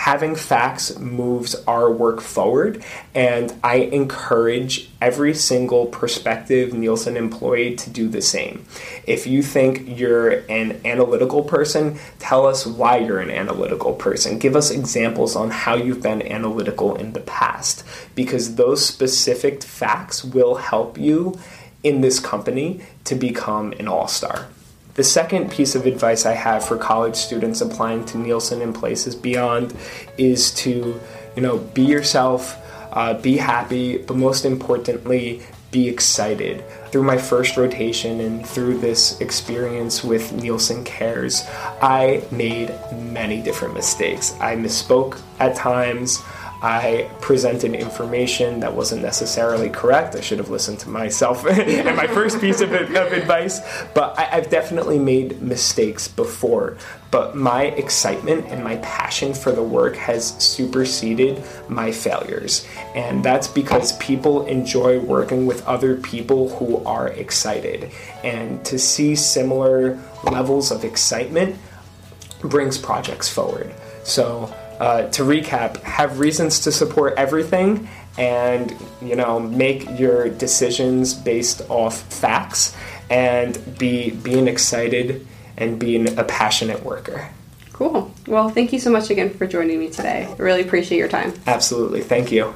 having 0.01 0.33
facts 0.33 0.97
moves 0.97 1.53
our 1.67 1.91
work 1.91 2.21
forward, 2.21 2.83
and 3.13 3.53
I 3.63 3.75
encourage 3.75 4.89
every 4.99 5.35
single 5.35 5.85
prospective 5.85 6.73
Nielsen 6.73 7.15
employee 7.15 7.75
to 7.75 7.89
do 7.91 8.07
the 8.07 8.21
same. 8.23 8.65
If 9.05 9.27
you 9.27 9.43
think 9.43 9.99
you're 9.99 10.39
an 10.49 10.81
analytical 10.85 11.43
person, 11.43 11.99
tell 12.17 12.47
us 12.47 12.65
why 12.65 12.97
you're 12.97 13.19
an 13.19 13.29
analytical 13.29 13.93
person. 13.93 14.39
Give 14.39 14.55
us 14.55 14.71
examples 14.71 15.35
on 15.35 15.51
how 15.51 15.75
you've 15.75 16.01
been 16.01 16.23
analytical 16.23 16.95
in 16.95 17.13
the 17.13 17.19
past, 17.19 17.83
because 18.15 18.55
those 18.55 18.83
specific 18.83 19.61
facts 19.61 20.23
will 20.23 20.55
help 20.55 20.97
you 20.97 21.37
in 21.83 22.01
this 22.01 22.19
company 22.19 22.81
to 23.03 23.13
become 23.13 23.71
an 23.73 23.87
all 23.87 24.07
star. 24.07 24.47
The 24.93 25.03
second 25.03 25.49
piece 25.49 25.73
of 25.75 25.85
advice 25.85 26.25
I 26.25 26.33
have 26.33 26.65
for 26.65 26.77
college 26.77 27.15
students 27.15 27.61
applying 27.61 28.05
to 28.07 28.17
Nielsen 28.17 28.61
and 28.61 28.75
places 28.75 29.15
beyond 29.15 29.73
is 30.17 30.51
to, 30.55 30.99
you 31.35 31.41
know, 31.41 31.59
be 31.59 31.83
yourself, 31.83 32.57
uh, 32.91 33.13
be 33.13 33.37
happy, 33.37 33.97
but 33.97 34.17
most 34.17 34.43
importantly, 34.43 35.43
be 35.71 35.87
excited. 35.87 36.63
Through 36.91 37.03
my 37.03 37.17
first 37.17 37.55
rotation 37.55 38.19
and 38.19 38.45
through 38.45 38.79
this 38.79 39.19
experience 39.21 40.03
with 40.03 40.33
Nielsen 40.33 40.83
Cares, 40.83 41.43
I 41.81 42.23
made 42.29 42.75
many 42.93 43.41
different 43.41 43.73
mistakes. 43.73 44.35
I 44.41 44.57
misspoke 44.57 45.21
at 45.39 45.55
times. 45.55 46.21
I 46.61 47.09
presented 47.21 47.73
information 47.73 48.59
that 48.59 48.75
wasn't 48.75 49.01
necessarily 49.01 49.69
correct. 49.69 50.15
I 50.15 50.21
should 50.21 50.37
have 50.37 50.49
listened 50.49 50.79
to 50.81 50.89
myself 50.89 51.45
and 51.47 51.97
my 51.97 52.05
first 52.05 52.39
piece 52.39 52.61
of, 52.61 52.71
of 52.71 52.95
advice. 52.95 53.61
But 53.95 54.17
I, 54.19 54.37
I've 54.37 54.49
definitely 54.51 54.99
made 54.99 55.41
mistakes 55.41 56.07
before. 56.07 56.77
But 57.09 57.35
my 57.35 57.63
excitement 57.63 58.45
and 58.47 58.63
my 58.63 58.77
passion 58.77 59.33
for 59.33 59.51
the 59.51 59.63
work 59.63 59.95
has 59.95 60.29
superseded 60.41 61.43
my 61.67 61.91
failures. 61.91 62.67
And 62.93 63.23
that's 63.23 63.47
because 63.47 63.97
people 63.97 64.45
enjoy 64.45 64.99
working 64.99 65.47
with 65.47 65.65
other 65.65 65.97
people 65.97 66.49
who 66.57 66.77
are 66.85 67.07
excited. 67.07 67.91
And 68.23 68.63
to 68.65 68.77
see 68.77 69.15
similar 69.15 69.99
levels 70.25 70.71
of 70.71 70.85
excitement 70.85 71.57
brings 72.41 72.77
projects 72.77 73.27
forward. 73.29 73.73
So, 74.03 74.53
uh, 74.81 75.07
to 75.09 75.21
recap, 75.21 75.79
have 75.83 76.19
reasons 76.19 76.61
to 76.61 76.71
support 76.71 77.13
everything 77.15 77.87
and 78.17 78.75
you 79.01 79.15
know 79.15 79.39
make 79.39 79.87
your 79.97 80.27
decisions 80.27 81.13
based 81.13 81.61
off 81.69 82.01
facts 82.11 82.75
and 83.09 83.77
be 83.77 84.09
being 84.09 84.47
excited 84.47 85.25
and 85.55 85.79
being 85.79 86.17
a 86.17 86.23
passionate 86.23 86.83
worker. 86.83 87.29
Cool. 87.73 88.11
Well, 88.27 88.49
thank 88.49 88.73
you 88.73 88.79
so 88.79 88.89
much 88.89 89.11
again 89.11 89.29
for 89.29 89.45
joining 89.45 89.79
me 89.79 89.89
today. 89.89 90.27
I 90.27 90.41
really 90.41 90.61
appreciate 90.61 90.97
your 90.97 91.07
time. 91.07 91.33
Absolutely. 91.45 92.01
Thank 92.01 92.31
you. 92.31 92.53